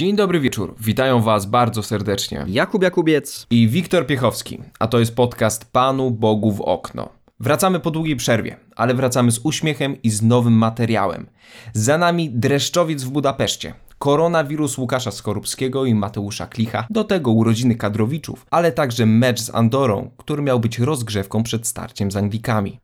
Dzień 0.00 0.16
dobry 0.16 0.40
wieczór. 0.40 0.74
Witają 0.80 1.20
Was 1.20 1.46
bardzo 1.46 1.82
serdecznie. 1.82 2.44
Jakub 2.48 2.82
Jakubiec 2.82 3.46
i 3.50 3.68
Wiktor 3.68 4.06
Piechowski, 4.06 4.58
a 4.78 4.86
to 4.86 4.98
jest 4.98 5.16
podcast 5.16 5.72
Panu 5.72 6.10
Bogu 6.10 6.52
w 6.52 6.60
okno. 6.60 7.08
Wracamy 7.40 7.80
po 7.80 7.90
długiej 7.90 8.16
przerwie, 8.16 8.56
ale 8.76 8.94
wracamy 8.94 9.32
z 9.32 9.40
uśmiechem 9.44 10.02
i 10.02 10.10
z 10.10 10.22
nowym 10.22 10.52
materiałem. 10.52 11.26
Za 11.72 11.98
nami 11.98 12.30
dreszczowiec 12.30 13.04
w 13.04 13.10
Budapeszcie, 13.10 13.74
koronawirus 13.98 14.78
Łukasza 14.78 15.10
Skorupskiego 15.10 15.84
i 15.84 15.94
Mateusza 15.94 16.46
Klicha, 16.46 16.86
do 16.90 17.04
tego 17.04 17.30
urodziny 17.30 17.74
kadrowiczów, 17.74 18.46
ale 18.50 18.72
także 18.72 19.06
mecz 19.06 19.40
z 19.40 19.54
Andorą, 19.54 20.10
który 20.16 20.42
miał 20.42 20.60
być 20.60 20.78
rozgrzewką 20.78 21.42
przed 21.42 21.66
starciem 21.66 22.10
z 22.10 22.16
Anglikami. 22.16 22.80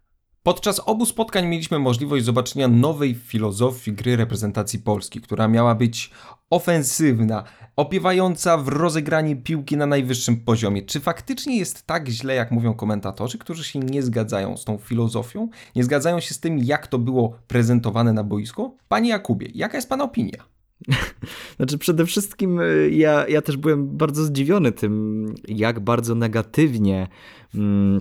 Podczas 0.46 0.80
obu 0.86 1.06
spotkań 1.06 1.46
mieliśmy 1.46 1.78
możliwość 1.78 2.24
zobaczenia 2.24 2.68
nowej 2.68 3.14
filozofii 3.14 3.92
gry 3.92 4.16
reprezentacji 4.16 4.78
Polski, 4.78 5.20
która 5.20 5.48
miała 5.48 5.74
być 5.74 6.10
ofensywna, 6.50 7.44
opiewająca 7.76 8.58
w 8.58 8.68
rozegranie 8.68 9.36
piłki 9.36 9.76
na 9.76 9.86
najwyższym 9.86 10.36
poziomie. 10.36 10.82
Czy 10.82 11.00
faktycznie 11.00 11.58
jest 11.58 11.86
tak 11.86 12.08
źle, 12.08 12.34
jak 12.34 12.50
mówią 12.50 12.74
komentatorzy, 12.74 13.38
którzy 13.38 13.64
się 13.64 13.78
nie 13.78 14.02
zgadzają 14.02 14.56
z 14.56 14.64
tą 14.64 14.78
filozofią, 14.78 15.48
nie 15.76 15.84
zgadzają 15.84 16.20
się 16.20 16.34
z 16.34 16.40
tym, 16.40 16.58
jak 16.58 16.86
to 16.86 16.98
było 16.98 17.38
prezentowane 17.48 18.12
na 18.12 18.24
boisku? 18.24 18.76
Panie 18.88 19.10
Jakubie, 19.10 19.48
jaka 19.54 19.78
jest 19.78 19.88
Pana 19.88 20.04
opinia? 20.04 20.44
Znaczy, 21.56 21.78
przede 21.78 22.06
wszystkim 22.06 22.60
y, 22.60 22.90
ja, 22.90 23.28
ja 23.28 23.42
też 23.42 23.56
byłem 23.56 23.96
bardzo 23.96 24.24
zdziwiony 24.24 24.72
tym, 24.72 25.26
jak 25.48 25.80
bardzo 25.80 26.14
negatywnie. 26.14 27.08
Mm, 27.54 28.00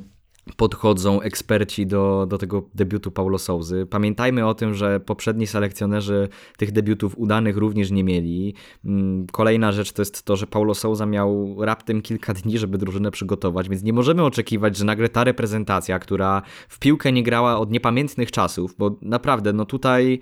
podchodzą 0.58 1.22
eksperci 1.22 1.88
do, 1.88 2.26
do 2.30 2.38
tego 2.38 2.64
debiutu 2.76 3.12
Paulo 3.12 3.38
Souzy. 3.38 3.88
Pamiętajmy 3.90 4.48
o 4.48 4.54
tym, 4.54 4.74
że 4.74 5.00
poprzedni 5.00 5.48
selekcjonerzy 5.48 6.30
tych 6.58 6.72
debiutów 6.72 7.18
udanych 7.18 7.58
również 7.58 7.92
nie 7.92 8.04
mieli. 8.04 8.54
Mm, 8.86 9.28
kolejna 9.32 9.72
rzecz 9.72 9.92
to 9.92 10.02
jest 10.02 10.24
to, 10.24 10.36
że 10.36 10.48
Paulo 10.48 10.76
Souza 10.76 11.06
miał 11.06 11.56
raptem 11.60 12.02
kilka 12.02 12.34
dni, 12.34 12.58
żeby 12.58 12.78
drużynę 12.78 13.12
przygotować, 13.12 13.70
więc 13.70 13.84
nie 13.84 13.94
możemy 13.94 14.24
oczekiwać, 14.24 14.78
że 14.78 14.86
nagle 14.86 15.10
ta 15.10 15.24
reprezentacja, 15.24 16.00
która 16.00 16.42
w 16.70 16.80
piłkę 16.80 17.12
nie 17.12 17.24
grała 17.24 17.58
od 17.58 17.72
niepamiętnych 17.72 18.32
czasów, 18.32 18.76
bo 18.78 18.96
naprawdę, 19.02 19.54
no 19.54 19.66
tutaj 19.66 20.20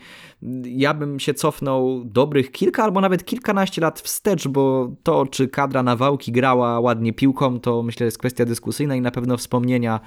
ja 0.66 0.94
bym 0.94 1.20
się 1.20 1.34
cofnął 1.34 2.04
dobrych 2.06 2.52
kilka 2.52 2.84
albo 2.84 3.02
nawet 3.02 3.26
kilkanaście 3.26 3.82
lat 3.82 4.02
wstecz, 4.02 4.48
bo 4.48 4.92
to, 5.04 5.26
czy 5.26 5.48
kadra 5.48 5.84
Nawałki 5.84 6.32
grała 6.32 6.80
ładnie 6.80 7.14
piłką, 7.14 7.60
to 7.60 7.84
myślę 7.84 8.06
jest 8.06 8.18
kwestia 8.18 8.46
dyskusyjna 8.46 8.96
i 8.96 9.02
na 9.02 9.12
pewno 9.12 9.38
wspomnienia 9.38 10.00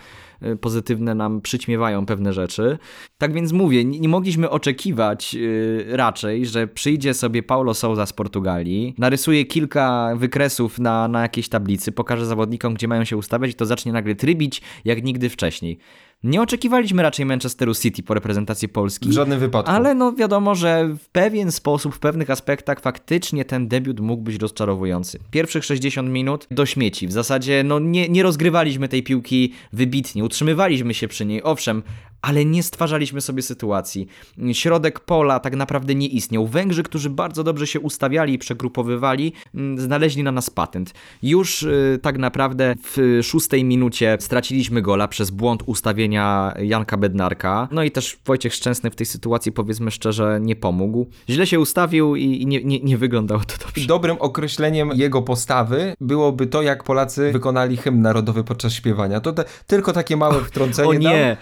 pozytywne 0.60 1.14
nam 1.14 1.40
przyćmiewają 1.40 2.06
pewne 2.06 2.32
rzeczy. 2.32 2.78
Tak 3.18 3.32
więc 3.32 3.52
mówię, 3.52 3.84
nie 3.84 4.08
mogliśmy 4.08 4.50
oczekiwać 4.50 5.34
y, 5.34 5.86
raczej, 5.88 6.46
że 6.46 6.66
przyjdzie 6.66 7.14
sobie 7.14 7.42
Paulo 7.42 7.74
Souza 7.74 8.06
z 8.06 8.12
Portugalii, 8.12 8.94
narysuje 8.98 9.44
kilka 9.44 10.12
wykresów 10.16 10.78
na, 10.78 11.08
na 11.08 11.22
jakiejś 11.22 11.48
tablicy, 11.48 11.92
pokaże 11.92 12.26
zawodnikom, 12.26 12.74
gdzie 12.74 12.88
mają 12.88 13.04
się 13.04 13.16
ustawiać 13.16 13.50
i 13.50 13.54
to 13.54 13.66
zacznie 13.66 13.92
nagle 13.92 14.14
trybić 14.14 14.62
jak 14.84 15.04
nigdy 15.04 15.28
wcześniej. 15.28 15.78
Nie 16.22 16.42
oczekiwaliśmy 16.42 17.02
raczej 17.02 17.26
Manchesteru 17.26 17.74
City 17.74 18.02
po 18.02 18.14
reprezentacji 18.14 18.68
Polski. 18.68 19.08
W 19.08 19.12
żadnym 19.12 19.40
wypadku. 19.40 19.72
Ale 19.72 19.94
no 19.94 20.12
wiadomo, 20.12 20.54
że 20.54 20.88
w 20.98 21.08
pewien 21.08 21.52
sposób, 21.52 21.94
w 21.94 21.98
pewnych 21.98 22.30
aspektach 22.30 22.80
faktycznie 22.80 23.44
ten 23.44 23.68
debiut 23.68 24.00
mógł 24.00 24.22
być 24.22 24.36
rozczarowujący. 24.36 25.18
Pierwszych 25.30 25.64
60 25.64 26.08
minut 26.08 26.46
do 26.50 26.66
śmieci. 26.66 27.06
W 27.08 27.12
zasadzie 27.12 27.62
no 27.64 27.78
nie, 27.78 28.08
nie 28.08 28.22
rozgrywaliśmy 28.22 28.88
tej 28.88 29.02
piłki 29.02 29.52
wybitnie, 29.72 30.24
utrzymywaliśmy 30.24 30.94
się 30.94 31.08
przy 31.08 31.26
niej, 31.26 31.42
owszem, 31.42 31.82
ale 32.22 32.44
nie 32.44 32.62
stwarzaliśmy 32.62 33.20
sobie 33.20 33.42
sytuacji. 33.42 34.06
Środek 34.52 35.00
pola 35.00 35.40
tak 35.40 35.56
naprawdę 35.56 35.94
nie 35.94 36.06
istniał. 36.06 36.46
Węgrzy, 36.46 36.82
którzy 36.82 37.10
bardzo 37.10 37.44
dobrze 37.44 37.66
się 37.66 37.80
ustawiali 37.80 38.32
i 38.32 38.38
przegrupowywali, 38.38 39.32
mm, 39.54 39.78
znaleźli 39.80 40.22
na 40.22 40.32
nas 40.32 40.50
patent. 40.50 40.94
Już 41.22 41.62
y, 41.62 41.98
tak 42.02 42.18
naprawdę 42.18 42.74
w 42.82 43.20
szóstej 43.22 43.64
minucie 43.64 44.16
straciliśmy 44.20 44.82
gola 44.82 45.08
przez 45.08 45.30
błąd 45.30 45.62
ustawienia 45.66 46.54
Janka 46.62 46.96
Bednarka. 46.96 47.68
No 47.70 47.82
i 47.82 47.90
też 47.90 48.18
Wojciech 48.24 48.54
Szczęsny 48.54 48.90
w 48.90 48.96
tej 48.96 49.06
sytuacji, 49.06 49.52
powiedzmy 49.52 49.90
szczerze, 49.90 50.38
nie 50.42 50.56
pomógł. 50.56 51.06
Źle 51.28 51.46
się 51.46 51.60
ustawił 51.60 52.16
i 52.16 52.46
nie, 52.46 52.64
nie, 52.64 52.80
nie 52.80 52.98
wyglądało 52.98 53.40
to 53.40 53.66
dobrze. 53.66 53.86
Dobrym 53.86 54.16
określeniem 54.20 54.90
jego 54.94 55.22
postawy 55.22 55.94
byłoby 56.00 56.46
to, 56.46 56.62
jak 56.62 56.84
Polacy 56.84 57.32
wykonali 57.32 57.76
hymn 57.76 58.02
narodowy 58.02 58.44
podczas 58.44 58.72
śpiewania. 58.72 59.20
To 59.20 59.32
te, 59.32 59.44
tylko 59.66 59.92
takie 59.92 60.16
małe 60.16 60.40
wtrącenie. 60.44 60.88
O 60.88 60.92
nie! 60.92 61.36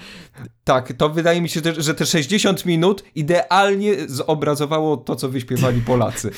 Tak, 0.65 0.93
to 0.93 1.09
wydaje 1.09 1.41
mi 1.41 1.49
się, 1.49 1.61
że 1.79 1.95
te 1.95 2.07
60 2.07 2.67
minut 2.67 3.05
idealnie 3.15 3.95
zobrazowało 4.07 4.97
to, 4.97 5.17
co 5.17 5.29
wyśpiewali 5.29 5.81
Polacy. 5.81 6.31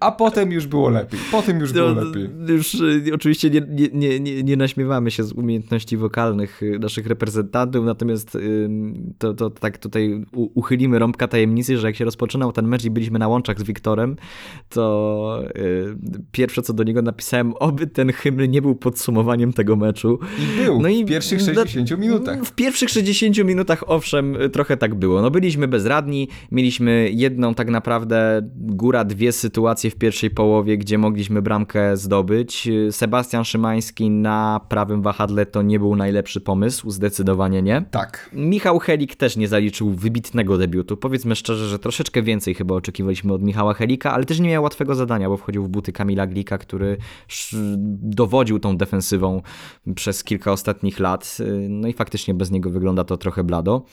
A 0.00 0.12
potem 0.12 0.52
już 0.52 0.66
było 0.66 0.88
lepiej. 0.88 1.20
Potem 1.32 1.60
już 1.60 1.72
było 1.72 1.94
no, 1.94 2.04
lepiej. 2.04 2.30
Już 2.48 2.74
y, 2.74 3.02
oczywiście 3.14 3.50
nie, 3.50 3.60
nie, 3.92 4.20
nie, 4.20 4.42
nie 4.42 4.56
naśmiewamy 4.56 5.10
się 5.10 5.22
z 5.22 5.32
umiejętności 5.32 5.96
wokalnych 5.96 6.62
y, 6.62 6.78
naszych 6.78 7.06
reprezentantów, 7.06 7.84
natomiast 7.84 8.34
y, 8.34 8.68
to, 9.18 9.34
to 9.34 9.50
tak 9.50 9.78
tutaj 9.78 10.24
uchylimy 10.32 10.98
rąbka 10.98 11.28
tajemnicy, 11.28 11.78
że 11.78 11.86
jak 11.86 11.96
się 11.96 12.04
rozpoczynał 12.04 12.52
ten 12.52 12.66
mecz 12.68 12.84
i 12.84 12.90
byliśmy 12.90 13.18
na 13.18 13.28
łączach 13.28 13.60
z 13.60 13.62
Wiktorem, 13.62 14.16
to 14.68 15.44
pierwsze 16.32 16.62
co 16.62 16.72
do 16.72 16.84
niego 16.84 17.02
napisałem, 17.02 17.52
oby 17.52 17.86
ten 17.86 18.12
hymn 18.12 18.50
nie 18.50 18.62
był 18.62 18.74
podsumowaniem 18.74 19.52
tego 19.52 19.76
meczu. 19.76 20.18
I 20.38 20.64
był 20.64 20.82
no 20.82 20.88
i 20.88 21.04
w 21.04 21.08
pierwszych 21.08 21.40
60 21.40 21.98
minutach. 21.98 22.44
W 22.44 22.52
pierwszych 22.52 22.90
60 22.90 23.38
minutach 23.44 23.84
owszem, 23.86 24.36
trochę 24.52 24.76
tak 24.76 24.94
było. 24.94 25.22
No 25.22 25.30
byliśmy 25.30 25.68
bezradni, 25.68 26.28
mieliśmy 26.52 27.10
jedną 27.12 27.54
tak 27.54 27.70
naprawdę 27.70 28.42
góra, 28.54 29.04
dwie 29.04 29.32
sytuacje 29.32 29.77
w 29.86 29.96
pierwszej 29.96 30.30
połowie, 30.30 30.78
gdzie 30.78 30.98
mogliśmy 30.98 31.42
bramkę 31.42 31.96
zdobyć. 31.96 32.68
Sebastian 32.90 33.44
Szymański 33.44 34.10
na 34.10 34.60
prawym 34.68 35.02
wahadle 35.02 35.46
to 35.46 35.62
nie 35.62 35.78
był 35.78 35.96
najlepszy 35.96 36.40
pomysł, 36.40 36.90
zdecydowanie 36.90 37.62
nie. 37.62 37.84
Tak. 37.90 38.30
Michał 38.32 38.78
Helik 38.78 39.16
też 39.16 39.36
nie 39.36 39.48
zaliczył 39.48 39.90
wybitnego 39.90 40.58
debiutu. 40.58 40.96
Powiedzmy 40.96 41.36
szczerze, 41.36 41.68
że 41.68 41.78
troszeczkę 41.78 42.22
więcej 42.22 42.54
chyba 42.54 42.74
oczekiwaliśmy 42.74 43.32
od 43.32 43.42
Michała 43.42 43.74
Helika, 43.74 44.12
ale 44.12 44.24
też 44.24 44.40
nie 44.40 44.48
miał 44.48 44.62
łatwego 44.62 44.94
zadania, 44.94 45.28
bo 45.28 45.36
wchodził 45.36 45.64
w 45.64 45.68
buty 45.68 45.92
Kamila 45.92 46.26
Glika, 46.26 46.58
który 46.58 46.96
dowodził 48.02 48.58
tą 48.58 48.76
defensywą 48.76 49.42
przez 49.94 50.24
kilka 50.24 50.52
ostatnich 50.52 51.00
lat. 51.00 51.38
No 51.68 51.88
i 51.88 51.92
faktycznie 51.92 52.34
bez 52.34 52.50
niego 52.50 52.70
wygląda 52.70 53.04
to 53.04 53.16
trochę 53.16 53.44
blado. 53.44 53.84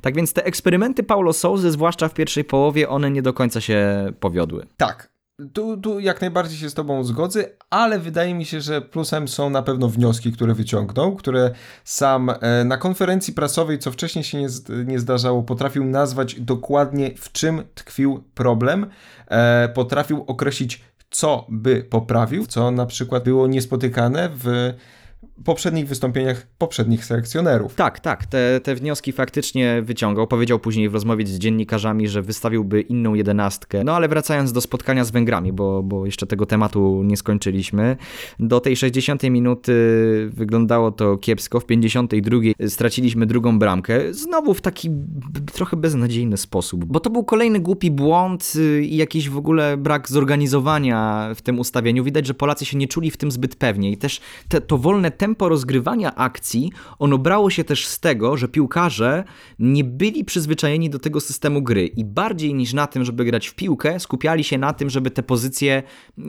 Tak 0.00 0.14
więc 0.14 0.32
te 0.32 0.44
eksperymenty 0.44 1.02
Paulo 1.02 1.32
Souzy, 1.32 1.70
zwłaszcza 1.70 2.08
w 2.08 2.14
pierwszej 2.14 2.44
połowie, 2.44 2.88
one 2.88 3.10
nie 3.10 3.22
do 3.22 3.32
końca 3.32 3.60
się 3.60 4.12
powiodły. 4.20 4.66
Tak, 4.76 5.13
tu, 5.52 5.76
tu 5.76 6.00
jak 6.00 6.20
najbardziej 6.20 6.58
się 6.58 6.70
z 6.70 6.74
Tobą 6.74 7.04
zgodzę, 7.04 7.44
ale 7.70 7.98
wydaje 7.98 8.34
mi 8.34 8.44
się, 8.44 8.60
że 8.60 8.80
plusem 8.80 9.28
są 9.28 9.50
na 9.50 9.62
pewno 9.62 9.88
wnioski, 9.88 10.32
które 10.32 10.54
wyciągnął, 10.54 11.16
które 11.16 11.50
sam 11.84 12.30
e, 12.30 12.64
na 12.64 12.76
konferencji 12.76 13.34
prasowej, 13.34 13.78
co 13.78 13.90
wcześniej 13.92 14.24
się 14.24 14.38
nie, 14.38 14.48
nie 14.86 14.98
zdarzało, 14.98 15.42
potrafił 15.42 15.84
nazwać 15.84 16.40
dokładnie 16.40 17.10
w 17.16 17.32
czym 17.32 17.62
tkwił 17.74 18.24
problem, 18.34 18.86
e, 19.28 19.68
potrafił 19.68 20.24
określić, 20.26 20.84
co 21.10 21.46
by 21.48 21.82
poprawił, 21.90 22.46
co 22.46 22.70
na 22.70 22.86
przykład 22.86 23.24
było 23.24 23.46
niespotykane 23.46 24.30
w 24.34 24.74
poprzednich 25.44 25.88
wystąpieniach 25.88 26.46
poprzednich 26.58 27.04
selekcjonerów. 27.04 27.74
Tak, 27.74 28.00
tak, 28.00 28.26
te, 28.26 28.60
te 28.60 28.74
wnioski 28.74 29.12
faktycznie 29.12 29.82
wyciągał. 29.82 30.26
Powiedział 30.26 30.58
później 30.58 30.88
w 30.88 30.94
rozmowie 30.94 31.26
z 31.26 31.38
dziennikarzami, 31.38 32.08
że 32.08 32.22
wystawiłby 32.22 32.80
inną 32.80 33.14
jedenastkę. 33.14 33.84
No 33.84 33.96
ale 33.96 34.08
wracając 34.08 34.52
do 34.52 34.60
spotkania 34.60 35.04
z 35.04 35.10
Węgrami, 35.10 35.52
bo, 35.52 35.82
bo 35.82 36.06
jeszcze 36.06 36.26
tego 36.26 36.46
tematu 36.46 37.02
nie 37.04 37.16
skończyliśmy. 37.16 37.96
Do 38.38 38.60
tej 38.60 38.76
60 38.76 39.22
minuty 39.22 39.74
wyglądało 40.32 40.92
to 40.92 41.16
kiepsko, 41.16 41.60
w 41.60 41.66
52 41.66 42.38
straciliśmy 42.68 43.26
drugą 43.26 43.58
bramkę. 43.58 44.14
Znowu 44.14 44.54
w 44.54 44.60
taki 44.60 44.90
trochę 45.52 45.76
beznadziejny 45.76 46.36
sposób, 46.36 46.84
bo 46.84 47.00
to 47.00 47.10
był 47.10 47.24
kolejny 47.24 47.60
głupi 47.60 47.90
błąd 47.90 48.52
y, 48.56 48.84
i 48.84 48.96
jakiś 48.96 49.28
w 49.28 49.36
ogóle 49.36 49.76
brak 49.76 50.08
zorganizowania 50.08 51.30
w 51.34 51.42
tym 51.42 51.58
ustawieniu. 51.58 52.04
Widać, 52.04 52.26
że 52.26 52.34
Polacy 52.34 52.64
się 52.64 52.76
nie 52.76 52.88
czuli 52.88 53.10
w 53.10 53.16
tym 53.16 53.30
zbyt 53.30 53.56
pewnie 53.56 53.90
i 53.90 53.96
też 53.96 54.20
te, 54.48 54.60
to 54.60 54.78
wolne 54.78 55.10
tempo 55.10 55.23
rozgrywania 55.40 56.14
akcji, 56.14 56.72
ono 56.98 57.18
brało 57.18 57.50
się 57.50 57.64
też 57.64 57.86
z 57.86 58.00
tego, 58.00 58.36
że 58.36 58.48
piłkarze 58.48 59.24
nie 59.58 59.84
byli 59.84 60.24
przyzwyczajeni 60.24 60.90
do 60.90 60.98
tego 60.98 61.20
systemu 61.20 61.62
gry 61.62 61.86
i 61.86 62.04
bardziej 62.04 62.54
niż 62.54 62.72
na 62.72 62.86
tym, 62.86 63.04
żeby 63.04 63.24
grać 63.24 63.46
w 63.46 63.54
piłkę, 63.54 64.00
skupiali 64.00 64.44
się 64.44 64.58
na 64.58 64.72
tym, 64.72 64.90
żeby 64.90 65.10
te 65.10 65.22
pozycje 65.22 65.82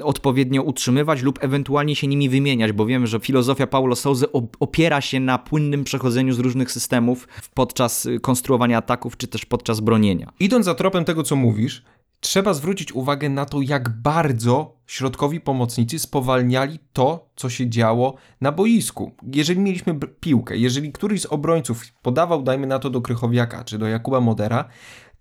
odpowiednio 0.03 0.63
utrzymywać 0.63 1.21
lub 1.21 1.43
ewentualnie 1.43 1.95
się 1.95 2.07
nimi 2.07 2.29
wymieniać, 2.29 2.71
bo 2.71 2.85
wiemy, 2.85 3.07
że 3.07 3.19
filozofia 3.19 3.67
Paulo 3.67 3.95
Souza 3.95 4.25
opiera 4.59 5.01
się 5.01 5.19
na 5.19 5.37
płynnym 5.37 5.83
przechodzeniu 5.83 6.33
z 6.33 6.39
różnych 6.39 6.71
systemów 6.71 7.27
podczas 7.53 8.07
konstruowania 8.21 8.77
ataków 8.77 9.17
czy 9.17 9.27
też 9.27 9.45
podczas 9.45 9.79
bronienia. 9.79 10.31
Idąc 10.39 10.65
za 10.65 10.75
tropem 10.75 11.05
tego, 11.05 11.23
co 11.23 11.35
mówisz, 11.35 11.83
trzeba 12.25 12.53
zwrócić 12.53 12.93
uwagę 12.93 13.29
na 13.29 13.45
to, 13.45 13.61
jak 13.61 13.89
bardzo 13.89 14.77
środkowi 14.87 15.41
pomocnicy 15.41 15.99
spowalniali 15.99 16.79
to, 16.93 17.29
co 17.35 17.49
się 17.49 17.69
działo 17.69 18.15
na 18.41 18.51
boisku. 18.51 19.11
Jeżeli 19.33 19.59
mieliśmy 19.59 19.99
piłkę, 19.99 20.57
jeżeli 20.57 20.91
któryś 20.91 21.21
z 21.21 21.25
obrońców 21.25 21.83
podawał, 22.01 22.43
dajmy 22.43 22.67
na 22.67 22.79
to 22.79 22.89
do 22.89 23.01
Krychowiaka 23.01 23.63
czy 23.63 23.77
do 23.77 23.87
Jakuba 23.87 24.21
Modera, 24.21 24.65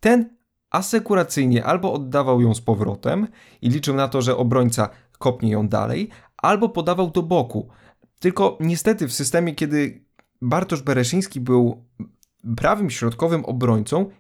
ten 0.01 0.37
asekuracyjnie 0.71 1.65
albo 1.65 1.93
oddawał 1.93 2.41
ją 2.41 2.55
z 2.55 2.61
powrotem 2.61 3.29
i 3.63 3.69
liczył 3.69 3.95
na 3.95 4.09
to, 4.09 4.23
że 4.23 4.37
obrońca 4.37 4.89
kopnie 5.19 5.51
ją 5.51 5.69
dalej, 5.69 6.11
albo 6.37 6.69
podawał 6.69 7.11
do 7.11 7.23
boku. 7.23 7.69
Tylko 8.19 8.59
niestety 8.61 9.09
w 9.09 9.13
systemie, 9.13 9.55
kiedy 9.55 10.05
Bartosz 10.43 10.83
Bereszyński 10.83 11.41
był 11.41 11.85
prawym 12.57 12.91
środkowym 12.91 13.45
obrońcą, 13.45 14.11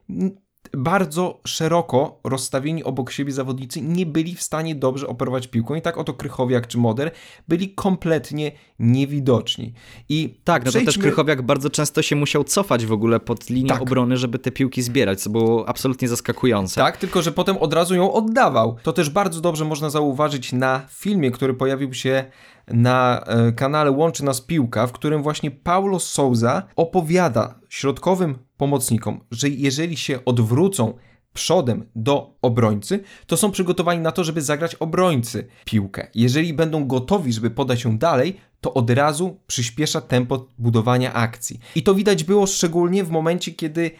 bardzo 0.77 1.41
szeroko 1.47 2.21
rozstawieni 2.25 2.85
obok 2.85 3.11
siebie 3.11 3.33
zawodnicy 3.33 3.81
nie 3.81 4.07
byli 4.07 4.35
w 4.35 4.43
stanie 4.43 4.75
dobrze 4.75 5.07
operować 5.07 5.47
piłką 5.47 5.75
i 5.75 5.83
tak 5.83 5.99
oto 5.99 6.15
Krychowiak 6.15 6.67
czy 6.67 6.79
Moder 6.79 7.11
byli 7.49 7.75
kompletnie 7.75 8.53
niewidoczni. 8.79 9.73
I 10.09 10.41
tak, 10.45 10.65
no 10.65 10.71
przejdźmy... 10.71 10.93
to 10.93 10.99
też 10.99 11.03
Krychowiak 11.03 11.43
bardzo 11.43 11.71
często 11.71 12.03
się 12.03 12.17
musiał 12.17 12.45
cofać 12.45 12.87
w 12.87 12.93
ogóle 12.93 13.21
pod 13.21 13.51
linię 13.51 13.69
tak. 13.69 13.83
obrony, 13.83 14.17
żeby 14.17 14.39
te 14.39 14.51
piłki 14.51 14.83
zbierać, 14.83 15.21
co 15.21 15.31
było 15.31 15.69
absolutnie 15.69 16.09
zaskakujące. 16.09 16.81
Tak, 16.81 16.97
tylko 16.97 17.23
że 17.23 17.33
potem 17.33 17.57
od 17.57 17.75
razu 17.75 17.95
ją 17.95 18.13
oddawał. 18.13 18.77
To 18.83 18.93
też 18.93 19.11
bardzo 19.11 19.41
dobrze 19.41 19.65
można 19.65 19.91
zauważyć 19.91 20.53
na 20.53 20.87
filmie, 20.91 21.31
który 21.31 21.55
pojawił 21.55 21.95
się 21.95 22.25
na 22.69 23.25
e, 23.27 23.53
kanale 23.53 23.91
Łączy 23.91 24.25
Nas 24.25 24.41
Piłka, 24.41 24.87
w 24.87 24.93
którym 24.93 25.23
właśnie 25.23 25.51
Paulo 25.51 26.01
Souza 26.01 26.63
opowiada 26.77 27.61
środkowym 27.69 28.39
pomocnikom, 28.57 29.21
że 29.31 29.49
jeżeli 29.49 29.97
się 29.97 30.25
odwrócą 30.25 30.95
przodem 31.33 31.87
do 31.97 32.37
obrońcy, 32.43 33.01
to 33.27 33.37
są 33.37 33.51
przygotowani 33.51 34.01
na 34.01 34.13
to, 34.13 34.25
żeby 34.25 34.43
zagrać 34.43 34.75
obrońcy 34.75 35.47
piłkę. 35.65 36.07
Jeżeli 36.15 36.55
będą 36.55 36.87
gotowi, 36.87 37.33
żeby 37.33 37.51
podać 37.51 37.85
ją 37.85 37.99
dalej, 37.99 38.37
to 38.61 38.75
od 38.75 38.91
razu 38.91 39.41
przyspiesza 39.47 40.01
tempo 40.01 40.49
budowania 40.59 41.13
akcji. 41.13 41.61
I 41.75 41.83
to 41.83 41.95
widać 41.95 42.25
było 42.25 42.47
szczególnie 42.47 43.05
w 43.05 43.11
momencie, 43.11 43.53
kiedy 43.53 43.91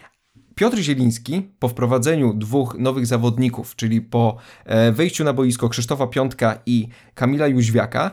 Piotr 0.55 0.79
Zieliński 0.79 1.43
po 1.59 1.69
wprowadzeniu 1.69 2.35
dwóch 2.35 2.77
nowych 2.79 3.07
zawodników, 3.07 3.77
czyli 3.77 4.01
po 4.01 4.37
e, 4.65 4.93
wejściu 4.93 5.25
na 5.25 5.33
boisko 5.33 5.69
Krzysztofa 5.69 6.07
Piątka 6.07 6.59
i 6.67 6.89
Kamila 7.15 7.47
Jóźwiaka, 7.47 8.11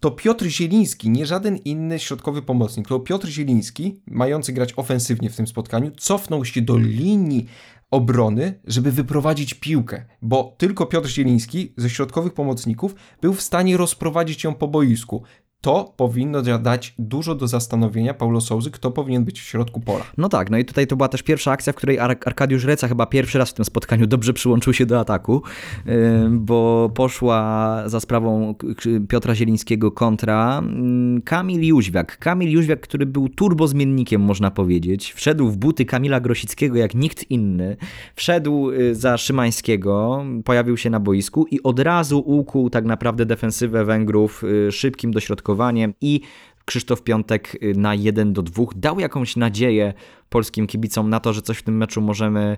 to 0.00 0.10
Piotr 0.10 0.46
Zieliński, 0.46 1.10
nie 1.10 1.26
żaden 1.26 1.56
inny 1.56 1.98
środkowy 1.98 2.42
pomocnik, 2.42 2.88
to 2.88 3.00
Piotr 3.00 3.28
Zieliński, 3.28 4.00
mający 4.06 4.52
grać 4.52 4.72
ofensywnie 4.76 5.30
w 5.30 5.36
tym 5.36 5.46
spotkaniu, 5.46 5.90
cofnął 5.90 6.44
się 6.44 6.62
do 6.62 6.76
linii 6.76 7.46
obrony, 7.90 8.60
żeby 8.64 8.92
wyprowadzić 8.92 9.54
piłkę, 9.54 10.04
bo 10.22 10.54
tylko 10.58 10.86
Piotr 10.86 11.08
Zieliński 11.08 11.74
ze 11.76 11.90
środkowych 11.90 12.34
pomocników 12.34 12.94
był 13.20 13.34
w 13.34 13.42
stanie 13.42 13.76
rozprowadzić 13.76 14.44
ją 14.44 14.54
po 14.54 14.68
boisku 14.68 15.22
to 15.60 15.94
powinno 15.96 16.42
dać 16.42 16.94
dużo 16.98 17.34
do 17.34 17.48
zastanowienia 17.48 18.14
Paulo 18.14 18.40
Souzy, 18.40 18.70
kto 18.70 18.90
powinien 18.90 19.24
być 19.24 19.40
w 19.40 19.44
środku 19.44 19.80
pola. 19.80 20.04
No 20.18 20.28
tak, 20.28 20.50
no 20.50 20.58
i 20.58 20.64
tutaj 20.64 20.86
to 20.86 20.96
była 20.96 21.08
też 21.08 21.22
pierwsza 21.22 21.50
akcja, 21.50 21.72
w 21.72 21.76
której 21.76 21.98
Ar 21.98 22.10
Arkadiusz 22.10 22.64
Reca 22.64 22.88
chyba 22.88 23.06
pierwszy 23.06 23.38
raz 23.38 23.50
w 23.50 23.54
tym 23.54 23.64
spotkaniu 23.64 24.06
dobrze 24.06 24.32
przyłączył 24.32 24.72
się 24.72 24.86
do 24.86 25.00
ataku, 25.00 25.42
bo 26.30 26.90
poszła 26.94 27.82
za 27.86 28.00
sprawą 28.00 28.54
Piotra 29.08 29.34
Zielińskiego 29.34 29.92
kontra 29.92 30.62
Kamil 31.24 31.62
Jóźwiak. 31.62 32.18
Kamil 32.18 32.50
Jóźwiak, 32.50 32.80
który 32.80 33.06
był 33.06 33.28
turbozmiennikiem, 33.28 34.20
można 34.22 34.50
powiedzieć. 34.50 35.12
Wszedł 35.12 35.48
w 35.48 35.56
buty 35.56 35.84
Kamila 35.84 36.20
Grosickiego 36.20 36.76
jak 36.76 36.94
nikt 36.94 37.30
inny. 37.30 37.76
Wszedł 38.14 38.70
y, 38.70 38.94
za 38.94 39.16
Szymańskiego, 39.16 40.24
pojawił 40.44 40.76
się 40.76 40.90
na 40.90 41.00
boisku 41.00 41.46
i 41.50 41.62
od 41.62 41.80
razu 41.80 42.22
ukuł 42.26 42.70
tak 42.70 42.84
naprawdę 42.84 43.26
defensywę 43.26 43.84
Węgrów 43.84 44.44
y, 44.44 44.72
szybkim 44.72 45.10
dośrodkowaniem 45.10 45.47
i 46.00 46.24
Krzysztof 46.68 47.02
Piątek 47.02 47.58
y, 47.62 47.74
na 47.76 47.94
1 47.94 48.32
do 48.32 48.42
2 48.42 48.64
dał 48.76 49.00
jakąś 49.00 49.36
nadzieję 49.36 49.94
polskim 50.28 50.66
kibicom 50.66 51.10
na 51.10 51.20
to, 51.20 51.32
że 51.32 51.42
coś 51.42 51.58
w 51.58 51.62
tym 51.62 51.76
meczu 51.76 52.00
możemy, 52.00 52.56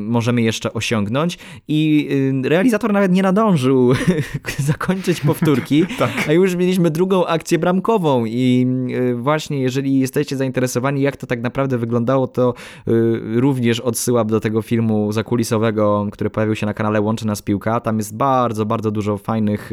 możemy 0.00 0.42
jeszcze 0.42 0.72
osiągnąć. 0.72 1.38
I 1.68 2.08
y, 2.44 2.48
realizator 2.48 2.92
nawet 2.92 3.12
nie 3.12 3.22
nadążył 3.22 3.92
zakończyć 4.58 5.20
powtórki, 5.20 5.86
tak. 5.98 6.28
a 6.28 6.32
już 6.32 6.54
mieliśmy 6.54 6.90
drugą 6.90 7.26
akcję 7.26 7.58
bramkową. 7.58 8.24
I 8.24 8.66
y, 8.90 9.14
właśnie, 9.14 9.60
jeżeli 9.60 9.98
jesteście 9.98 10.36
zainteresowani, 10.36 11.02
jak 11.02 11.16
to 11.16 11.26
tak 11.26 11.42
naprawdę 11.42 11.78
wyglądało, 11.78 12.26
to 12.26 12.54
y, 12.88 13.40
również 13.40 13.80
odsyłam 13.80 14.26
do 14.26 14.40
tego 14.40 14.62
filmu 14.62 15.12
zakulisowego, 15.12 16.06
który 16.12 16.30
pojawił 16.30 16.54
się 16.54 16.66
na 16.66 16.74
kanale 16.74 17.00
Łączy 17.00 17.26
Nas 17.26 17.42
Piłka. 17.42 17.80
Tam 17.80 17.98
jest 17.98 18.16
bardzo, 18.16 18.66
bardzo 18.66 18.90
dużo 18.90 19.18
fajnych 19.18 19.70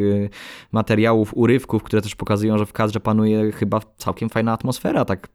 materiałów, 0.71 1.31
urywków, 1.33 1.83
które 1.83 2.01
też 2.01 2.15
pokazują, 2.15 2.57
że 2.57 2.65
w 2.65 2.73
kadrze 2.73 2.99
panuje 3.11 3.51
chyba 3.51 3.79
całkiem 3.97 4.29
fajna 4.29 4.53
atmosfera, 4.53 5.05
tak 5.05 5.27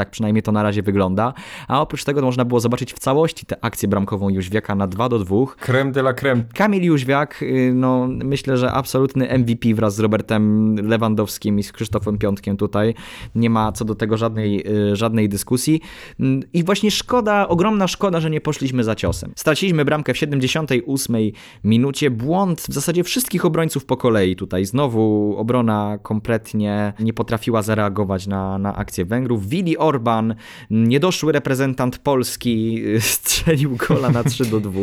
tak 0.00 0.10
przynajmniej 0.10 0.42
to 0.42 0.52
na 0.52 0.62
razie 0.62 0.82
wygląda. 0.82 1.32
A 1.68 1.80
oprócz 1.80 2.04
tego 2.04 2.22
można 2.22 2.44
było 2.44 2.60
zobaczyć 2.60 2.94
w 2.94 2.98
całości 2.98 3.46
tę 3.46 3.56
akcję 3.60 3.88
bramkową 3.88 4.28
Jóźwiaka 4.28 4.74
na 4.74 4.86
2 4.86 5.08
do 5.08 5.18
2. 5.18 5.36
Creme 5.60 5.92
de 5.92 6.00
la 6.00 6.12
creme. 6.12 6.44
Kamil 6.54 6.84
Jóźwiak, 6.84 7.42
y, 7.42 7.72
no 7.74 8.08
myślę, 8.10 8.56
że 8.56 8.72
absolutny 8.72 9.38
MVP 9.38 9.74
wraz 9.74 9.94
z 9.94 10.00
Robertem 10.00 10.74
Lewandowskim 10.88 11.58
i 11.58 11.62
z 11.62 11.72
Krzysztofem 11.72 12.18
Piątkiem 12.18 12.56
tutaj. 12.56 12.94
Nie 13.34 13.50
ma 13.50 13.72
co 13.72 13.84
do 13.84 13.94
tego 13.94 14.16
żadnej, 14.16 14.66
y, 14.92 14.96
żadnej 14.96 15.28
dyskusji. 15.28 15.80
Mm, 16.20 16.42
I 16.52 16.64
właśnie 16.64 16.90
szkoda, 16.90 17.48
ogromna 17.48 17.88
szkoda, 17.88 18.20
że 18.20 18.30
nie 18.30 18.40
poszliśmy 18.40 18.84
za 18.84 18.94
ciosem. 18.94 19.32
Straciliśmy 19.36 19.84
bramkę 19.84 20.14
w 20.14 20.18
78 20.18 21.32
minucie. 21.64 22.10
Błąd 22.10 22.60
w 22.60 22.72
zasadzie 22.72 23.04
wszystkich 23.04 23.44
obrońców 23.44 23.84
po 23.84 23.96
kolei 23.96 24.36
tutaj. 24.36 24.64
Znowu 24.64 25.34
obrona 25.38 25.98
kompletnie 26.02 26.92
nie 27.00 27.12
potrafiła 27.12 27.62
zareagować 27.62 28.26
na, 28.26 28.58
na 28.58 28.76
akcję 28.76 29.04
Węgrów. 29.04 29.48
Willi 29.48 29.76
Orban, 29.90 30.34
niedoszły 30.70 31.32
reprezentant 31.32 31.98
Polski, 31.98 32.82
strzelił 33.00 33.76
gola 33.76 34.10
na 34.10 34.24
3 34.24 34.44
do 34.44 34.60
2. 34.60 34.80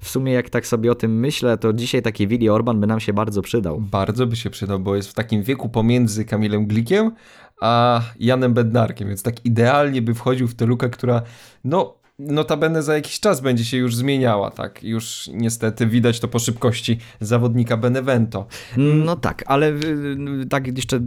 W 0.00 0.08
sumie 0.08 0.32
jak 0.32 0.50
tak 0.50 0.66
sobie 0.66 0.92
o 0.92 0.94
tym 0.94 1.20
myślę, 1.20 1.58
to 1.58 1.72
dzisiaj 1.72 2.02
taki 2.02 2.28
Willi 2.28 2.48
Orban 2.48 2.80
by 2.80 2.86
nam 2.86 3.00
się 3.00 3.12
bardzo 3.12 3.42
przydał. 3.42 3.80
Bardzo 3.80 4.26
by 4.26 4.36
się 4.36 4.50
przydał, 4.50 4.80
bo 4.80 4.96
jest 4.96 5.10
w 5.10 5.14
takim 5.14 5.42
wieku 5.42 5.68
pomiędzy 5.68 6.24
Kamilem 6.24 6.66
Glikiem 6.66 7.10
a 7.60 8.02
Janem 8.20 8.54
Bednarkiem, 8.54 9.08
więc 9.08 9.22
tak 9.22 9.44
idealnie 9.44 10.02
by 10.02 10.14
wchodził 10.14 10.48
w 10.48 10.54
tę 10.54 10.66
lukę, 10.66 10.90
która 10.90 11.22
no 11.64 11.94
notabene 12.18 12.82
za 12.82 12.94
jakiś 12.94 13.20
czas 13.20 13.40
będzie 13.40 13.64
się 13.64 13.76
już 13.76 13.96
zmieniała, 13.96 14.50
tak? 14.50 14.84
Już 14.84 15.30
niestety 15.32 15.86
widać 15.86 16.20
to 16.20 16.28
po 16.28 16.38
szybkości 16.38 16.98
zawodnika 17.20 17.76
Benevento. 17.76 18.46
No 18.76 19.16
tak, 19.16 19.44
ale 19.46 19.70
y, 19.70 19.72
y, 20.42 20.46
tak 20.46 20.78
jeszcze 20.78 21.00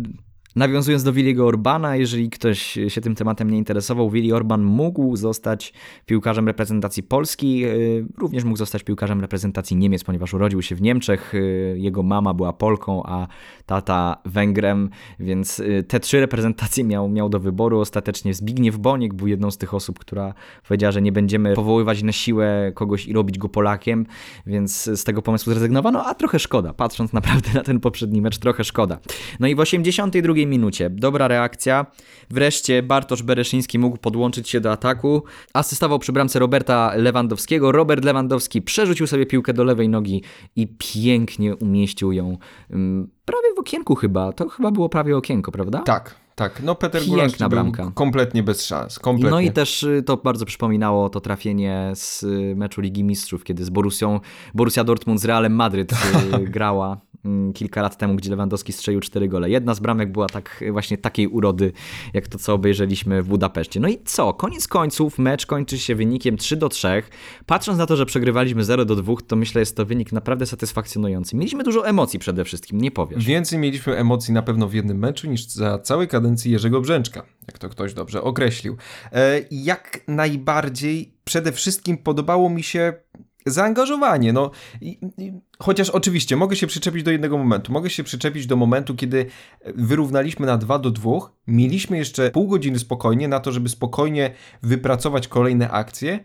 Nawiązując 0.57 1.03
do 1.03 1.13
Williego 1.13 1.47
Orbana, 1.47 1.95
jeżeli 1.95 2.29
ktoś 2.29 2.79
się 2.87 3.01
tym 3.01 3.15
tematem 3.15 3.51
nie 3.51 3.57
interesował, 3.57 4.09
Willi 4.09 4.33
Orban 4.33 4.63
mógł 4.63 5.15
zostać 5.15 5.73
piłkarzem 6.05 6.47
reprezentacji 6.47 7.03
Polski, 7.03 7.63
e, 7.63 7.69
również 8.17 8.43
mógł 8.43 8.57
zostać 8.57 8.83
piłkarzem 8.83 9.21
reprezentacji 9.21 9.77
Niemiec, 9.77 10.03
ponieważ 10.03 10.33
urodził 10.33 10.61
się 10.61 10.75
w 10.75 10.81
Niemczech. 10.81 11.33
E, 11.35 11.37
jego 11.77 12.03
mama 12.03 12.33
była 12.33 12.53
Polką, 12.53 13.03
a 13.05 13.27
tata 13.65 14.17
Węgrem, 14.25 14.89
więc 15.19 15.59
e, 15.59 15.83
te 15.83 15.99
trzy 15.99 16.19
reprezentacje 16.19 16.83
miał, 16.83 17.09
miał 17.09 17.29
do 17.29 17.39
wyboru. 17.39 17.79
Ostatecznie 17.79 18.33
Zbigniew 18.33 18.77
Boniek 18.77 19.13
był 19.13 19.27
jedną 19.27 19.51
z 19.51 19.57
tych 19.57 19.73
osób, 19.73 19.99
która 19.99 20.33
powiedziała, 20.67 20.91
że 20.91 21.01
nie 21.01 21.11
będziemy 21.11 21.53
powoływać 21.53 22.03
na 22.03 22.11
siłę 22.11 22.71
kogoś 22.75 23.07
i 23.07 23.13
robić 23.13 23.37
go 23.37 23.49
Polakiem, 23.49 24.05
więc 24.45 24.83
z 24.83 25.03
tego 25.03 25.21
pomysłu 25.21 25.53
zrezygnowano, 25.53 26.05
a 26.05 26.15
trochę 26.15 26.39
szkoda, 26.39 26.73
patrząc 26.73 27.13
naprawdę 27.13 27.49
na 27.53 27.63
ten 27.63 27.79
poprzedni 27.79 28.21
mecz, 28.21 28.37
trochę 28.37 28.63
szkoda. 28.63 28.99
No 29.39 29.47
i 29.47 29.55
w 29.55 29.59
82 29.59 30.46
minucie. 30.47 30.89
Dobra 30.89 31.27
reakcja. 31.27 31.85
Wreszcie 32.29 32.83
Bartosz 32.83 33.23
Bereszyński 33.23 33.79
mógł 33.79 33.97
podłączyć 33.97 34.49
się 34.49 34.59
do 34.59 34.71
ataku. 34.71 35.23
Asystował 35.53 35.99
przy 35.99 36.11
bramce 36.11 36.39
Roberta 36.39 36.91
Lewandowskiego. 36.95 37.71
Robert 37.71 38.05
Lewandowski 38.05 38.61
przerzucił 38.61 39.07
sobie 39.07 39.25
piłkę 39.25 39.53
do 39.53 39.63
lewej 39.63 39.89
nogi 39.89 40.23
i 40.55 40.67
pięknie 40.77 41.55
umieścił 41.55 42.11
ją 42.11 42.37
um, 42.69 43.09
prawie 43.25 43.53
w 43.55 43.59
okienku 43.59 43.95
chyba. 43.95 44.33
To 44.33 44.49
chyba 44.49 44.71
było 44.71 44.89
prawie 44.89 45.17
okienko, 45.17 45.51
prawda? 45.51 45.79
Tak. 45.79 46.26
Tak, 46.37 46.63
no 46.63 46.75
Peter 46.75 47.01
Piękna 47.05 47.49
bramka. 47.49 47.91
kompletnie 47.93 48.43
bez 48.43 48.65
szans. 48.65 48.99
Kompletnie. 48.99 49.31
No 49.31 49.39
i 49.39 49.51
też 49.51 49.83
y, 49.83 50.03
to 50.05 50.17
bardzo 50.17 50.45
przypominało 50.45 51.09
to 51.09 51.21
trafienie 51.21 51.91
z 51.95 52.23
y, 52.23 52.53
meczu 52.55 52.81
Ligi 52.81 53.03
Mistrzów, 53.03 53.43
kiedy 53.43 53.65
z 53.65 53.69
Borusią, 53.69 54.19
Borussia 54.53 54.83
Dortmund 54.83 55.21
z 55.21 55.25
Realem 55.25 55.55
Madryt 55.55 55.91
y, 55.91 55.95
grała 56.57 57.01
Mm, 57.27 57.53
kilka 57.53 57.81
lat 57.81 57.97
temu, 57.97 58.15
gdzie 58.15 58.29
Lewandowski 58.29 58.73
strzelił 58.73 59.01
cztery 59.01 59.27
gole. 59.27 59.49
Jedna 59.49 59.73
z 59.73 59.79
bramek 59.79 60.11
była 60.11 60.27
tak 60.27 60.63
właśnie 60.71 60.97
takiej 60.97 61.27
urody, 61.27 61.71
jak 62.13 62.27
to, 62.27 62.37
co 62.37 62.53
obejrzeliśmy 62.53 63.23
w 63.23 63.27
Budapeszcie. 63.27 63.79
No 63.79 63.87
i 63.87 63.97
co? 64.05 64.33
Koniec 64.33 64.67
końców 64.67 65.19
mecz 65.19 65.45
kończy 65.45 65.79
się 65.79 65.95
wynikiem 65.95 66.37
3 66.37 66.57
do 66.57 66.69
3. 66.69 67.03
Patrząc 67.45 67.77
na 67.77 67.85
to, 67.85 67.95
że 67.95 68.05
przegrywaliśmy 68.05 68.63
0 68.63 68.85
do 68.85 68.95
2, 68.95 69.13
to 69.27 69.35
myślę, 69.35 69.59
jest 69.59 69.75
to 69.75 69.85
wynik 69.85 70.11
naprawdę 70.11 70.45
satysfakcjonujący. 70.45 71.35
Mieliśmy 71.35 71.63
dużo 71.63 71.87
emocji 71.87 72.19
przede 72.19 72.45
wszystkim, 72.45 72.81
nie 72.81 72.91
powiesz. 72.91 73.25
Więcej 73.25 73.59
mieliśmy 73.59 73.97
emocji 73.97 74.33
na 74.33 74.41
pewno 74.41 74.67
w 74.67 74.73
jednym 74.73 74.97
meczu 74.97 75.29
niż 75.29 75.47
za 75.47 75.79
całej 75.79 76.07
kadencji 76.27 76.51
Jerzego 76.51 76.81
Brzęczka, 76.81 77.23
jak 77.47 77.57
to 77.57 77.69
ktoś 77.69 77.93
dobrze 77.93 78.21
określił. 78.21 78.77
E, 79.11 79.41
jak 79.51 79.99
najbardziej 80.07 81.13
przede 81.23 81.51
wszystkim 81.51 81.97
podobało 81.97 82.49
mi 82.49 82.63
się 82.63 82.93
zaangażowanie. 83.45 84.33
No, 84.33 84.51
i, 84.81 84.99
i, 85.17 85.33
chociaż 85.59 85.89
oczywiście 85.89 86.35
mogę 86.35 86.55
się 86.55 86.67
przyczepić 86.67 87.03
do 87.03 87.11
jednego 87.11 87.37
momentu. 87.37 87.71
Mogę 87.71 87.89
się 87.89 88.03
przyczepić 88.03 88.47
do 88.47 88.55
momentu, 88.55 88.95
kiedy 88.95 89.25
wyrównaliśmy 89.65 90.45
na 90.45 90.57
2 90.57 90.79
do 90.79 90.91
2. 90.91 91.11
Mieliśmy 91.47 91.97
jeszcze 91.97 92.31
pół 92.31 92.47
godziny 92.47 92.79
spokojnie 92.79 93.27
na 93.27 93.39
to, 93.39 93.51
żeby 93.51 93.69
spokojnie 93.69 94.33
wypracować 94.63 95.27
kolejne 95.27 95.69
akcje. 95.69 96.19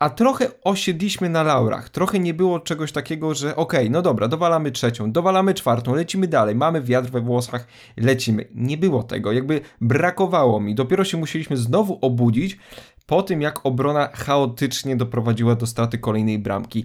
A 0.00 0.10
trochę 0.10 0.48
osiedliśmy 0.64 1.28
na 1.28 1.42
laurach. 1.42 1.88
Trochę 1.88 2.18
nie 2.18 2.34
było 2.34 2.60
czegoś 2.60 2.92
takiego, 2.92 3.34
że 3.34 3.56
okej, 3.56 3.80
okay, 3.80 3.90
no 3.90 4.02
dobra, 4.02 4.28
dowalamy 4.28 4.72
trzecią, 4.72 5.12
dowalamy 5.12 5.54
czwartą, 5.54 5.94
lecimy 5.94 6.28
dalej, 6.28 6.54
mamy 6.54 6.82
wiatr 6.82 7.10
we 7.10 7.20
włosach, 7.20 7.66
lecimy. 7.96 8.48
Nie 8.54 8.78
było 8.78 9.02
tego, 9.02 9.32
jakby 9.32 9.60
brakowało 9.80 10.60
mi. 10.60 10.74
Dopiero 10.74 11.04
się 11.04 11.16
musieliśmy 11.16 11.56
znowu 11.56 11.98
obudzić 12.00 12.58
po 13.06 13.22
tym, 13.22 13.42
jak 13.42 13.66
obrona 13.66 14.08
chaotycznie 14.12 14.96
doprowadziła 14.96 15.54
do 15.54 15.66
straty 15.66 15.98
kolejnej 15.98 16.38
bramki. 16.38 16.84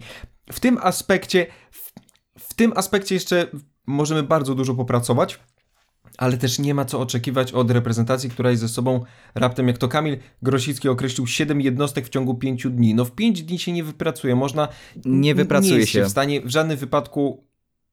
W 0.52 0.60
tym 0.60 0.78
aspekcie, 0.82 1.46
w, 1.72 1.92
w 2.40 2.54
tym 2.54 2.74
aspekcie 2.76 3.16
jeszcze 3.16 3.48
możemy 3.88 4.24
bardzo 4.24 4.56
dużo 4.56 4.76
popracować 4.76 5.40
ale 6.18 6.38
też 6.38 6.60
nie 6.60 6.74
ma 6.74 6.86
co 6.86 7.00
oczekiwać 7.00 7.52
od 7.52 7.72
reprezentacji, 7.72 8.30
która 8.30 8.50
jest 8.50 8.62
ze 8.62 8.70
sobą 8.70 9.04
raptem, 9.36 9.68
jak 9.68 9.78
to 9.78 9.88
Kamil 9.88 10.18
Grosicki 10.42 10.90
określił, 10.90 11.28
7 11.28 11.62
jednostek 11.62 12.06
w 12.06 12.10
ciągu 12.10 12.36
5 12.36 12.68
dni. 12.68 12.96
No 12.96 13.06
w 13.06 13.12
5 13.12 13.44
dni 13.44 13.60
się 13.60 13.72
nie 13.72 13.84
wypracuje, 13.84 14.36
można... 14.36 14.68
Nie 15.06 15.36
wypracuje 15.36 15.80
nie 15.80 15.88
się. 15.88 16.06
w 16.06 16.10
stanie 16.10 16.42
w 16.42 16.50
żadnym 16.50 16.78
wypadku 16.78 17.44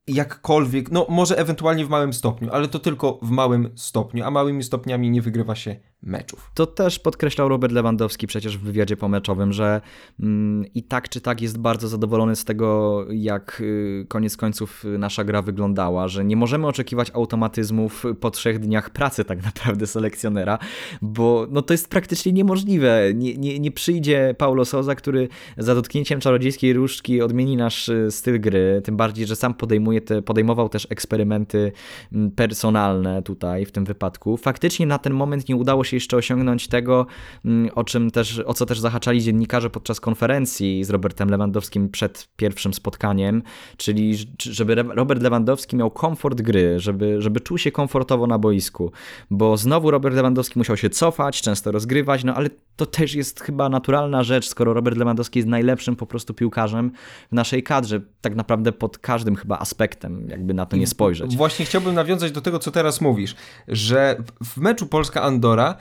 jakkolwiek, 0.07 0.91
no 0.91 1.07
może 1.09 1.39
ewentualnie 1.39 1.87
w 1.87 1.89
małym 1.89 2.13
stopniu, 2.13 2.51
ale 2.53 2.69
to 2.69 2.79
tylko 2.79 3.19
w 3.23 3.31
małym 3.31 3.71
stopniu, 3.75 4.25
a 4.25 4.31
małymi 4.31 4.63
stopniami 4.63 5.11
nie 5.11 5.23
wygrywa 5.23 5.55
się 5.55 5.77
meczów. 6.03 6.51
To 6.55 6.67
też 6.67 6.99
podkreślał 6.99 7.49
Robert 7.49 7.73
Lewandowski 7.73 8.27
przecież 8.27 8.59
w 8.59 8.61
wywiadzie 8.61 8.97
pomeczowym, 8.97 9.53
że 9.53 9.81
mm, 10.21 10.65
i 10.75 10.83
tak 10.83 11.09
czy 11.09 11.21
tak 11.21 11.41
jest 11.41 11.59
bardzo 11.59 11.89
zadowolony 11.89 12.37
z 12.37 12.45
tego, 12.45 13.07
jak 13.11 13.61
y, 13.61 14.07
koniec 14.09 14.37
końców 14.37 14.85
nasza 14.99 15.25
gra 15.25 15.43
wyglądała, 15.43 16.09
że 16.09 16.25
nie 16.25 16.37
możemy 16.37 16.67
oczekiwać 16.67 17.11
automatyzmów 17.15 18.05
po 18.21 18.31
trzech 18.31 18.59
dniach 18.59 18.91
pracy 18.91 19.25
tak 19.25 19.45
naprawdę 19.45 19.87
selekcjonera, 19.87 20.59
bo 21.03 21.47
no 21.51 21.63
to 21.63 21.75
jest 21.75 21.89
praktycznie 21.89 22.33
niemożliwe. 22.33 23.15
Nie, 23.15 23.37
nie, 23.37 23.59
nie 23.59 23.71
przyjdzie 23.71 24.35
Paulo 24.39 24.65
Souza, 24.65 24.95
który 24.95 25.29
za 25.59 25.75
dotknięciem 25.75 26.21
czarodziejskiej 26.21 26.73
różdżki 26.73 27.23
odmieni 27.23 27.57
nasz 27.57 27.89
y, 27.89 28.11
styl 28.11 28.41
gry, 28.41 28.83
tym 28.85 28.97
bardziej, 28.97 29.27
że 29.27 29.37
sam 29.37 29.55
podejmuje 29.55 30.01
te, 30.01 30.23
podejmował 30.23 30.69
też 30.69 30.87
eksperymenty 30.91 31.73
mm, 32.13 32.31
personalne 32.31 33.23
tutaj 33.23 33.67
w 33.67 33.73
tym 33.73 33.85
wypadku. 33.85 34.37
Faktycznie 34.37 34.87
na 34.87 34.99
ten 34.99 35.15
moment 35.15 35.49
nie 35.49 35.57
udało 35.57 35.85
się 35.85 35.92
jeszcze 35.97 36.17
osiągnąć 36.17 36.69
tego, 36.69 37.07
mm, 37.45 37.71
o 37.75 37.85
czym 37.85 38.11
też, 38.11 38.39
o 38.39 38.55
co 38.55 38.67
też 38.67 38.81
zahaczali 38.81 39.23
dziennikarze 39.23 39.71
podczas 39.71 40.01
konferencji 40.01 40.85
z 40.85 40.91
Robertem 40.91 41.31
Lewandowskim 41.31 41.89
przed 41.89 42.29
pierwszym 42.37 42.75
spotkaniem, 42.75 43.43
czyli 43.77 44.15
żeby 44.39 44.75
Robert 44.75 45.23
Lewandowski 45.23 45.77
miał 45.77 45.91
komfort 45.91 46.43
gry, 46.43 46.81
żeby, 46.81 47.23
żeby 47.23 47.41
czuł 47.41 47.59
się 47.59 47.71
komfortowo 47.71 48.27
na 48.27 48.39
boisku, 48.39 48.93
bo 49.31 49.57
znowu 49.57 49.91
Robert 49.91 50.17
Lewandowski 50.17 50.59
musiał 50.59 50.77
się 50.77 50.91
cofać, 50.91 51.43
często 51.43 51.73
rozgrywać, 51.73 52.25
no 52.25 52.35
ale 52.35 52.51
to 52.77 52.87
też 52.87 53.15
jest 53.15 53.41
chyba 53.41 53.69
naturalna 53.69 54.23
rzecz, 54.23 54.49
skoro 54.49 54.75
Robert 54.75 54.97
Lewandowski 54.97 55.39
jest 55.39 55.49
najlepszym 55.49 55.97
po 55.97 56.07
prostu 56.07 56.35
piłkarzem 56.35 56.93
w 57.31 57.35
naszej 57.35 57.63
kadrze, 57.63 58.01
tak 58.21 58.35
naprawdę 58.35 58.73
pod 58.73 58.99
każdym 58.99 59.37
chyba 59.37 59.59
aspektem, 59.59 60.29
jakby 60.29 60.55
na 60.55 60.67
to 60.67 60.77
nie 60.77 60.87
spojrzeć. 60.87 61.37
Właśnie 61.37 61.65
chciałbym 61.65 61.95
nawiązać 61.95 62.33
do 62.33 62.41
tego, 62.41 62.59
co 62.59 62.71
teraz 62.71 63.01
mówisz, 63.01 63.35
że 63.69 64.17
w 64.45 64.57
meczu 64.57 64.87
Polska-Andora 64.87 65.75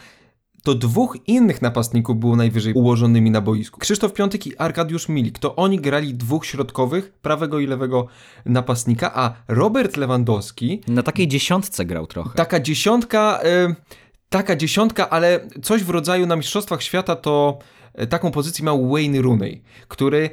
to 0.64 0.76
dwóch 0.76 1.18
innych 1.28 1.62
napastników 1.62 2.18
było 2.18 2.36
najwyżej 2.36 2.74
ułożonymi 2.74 3.32
na 3.32 3.42
boisku. 3.42 3.80
Krzysztof 3.80 4.14
Piątek 4.14 4.48
i 4.48 4.58
Arkadiusz 4.58 5.10
Milik. 5.10 5.40
To 5.40 5.56
oni 5.56 5.80
grali 5.80 6.14
dwóch 6.14 6.46
środkowych, 6.46 7.12
prawego 7.12 7.60
i 7.60 7.68
lewego 7.68 8.08
napastnika, 8.46 9.12
a 9.16 9.34
Robert 9.48 9.98
Lewandowski... 9.98 10.82
Na 10.88 11.04
takiej 11.04 11.28
dziesiątce 11.28 11.86
grał 11.86 12.08
trochę. 12.08 12.36
Taka 12.36 12.60
dziesiątka... 12.60 13.40
Y 13.70 14.02
taka 14.32 14.56
dziesiątka, 14.56 15.10
ale 15.10 15.48
coś 15.64 15.84
w 15.84 15.90
rodzaju 15.90 16.26
na 16.26 16.36
Mistrzostwach 16.36 16.84
Świata 16.84 17.16
to 17.16 17.60
y, 18.02 18.08
taką 18.08 18.32
pozycję 18.32 18.66
miał 18.66 18.90
Wayne 18.90 19.22
Rooney, 19.22 19.64
który 19.88 20.30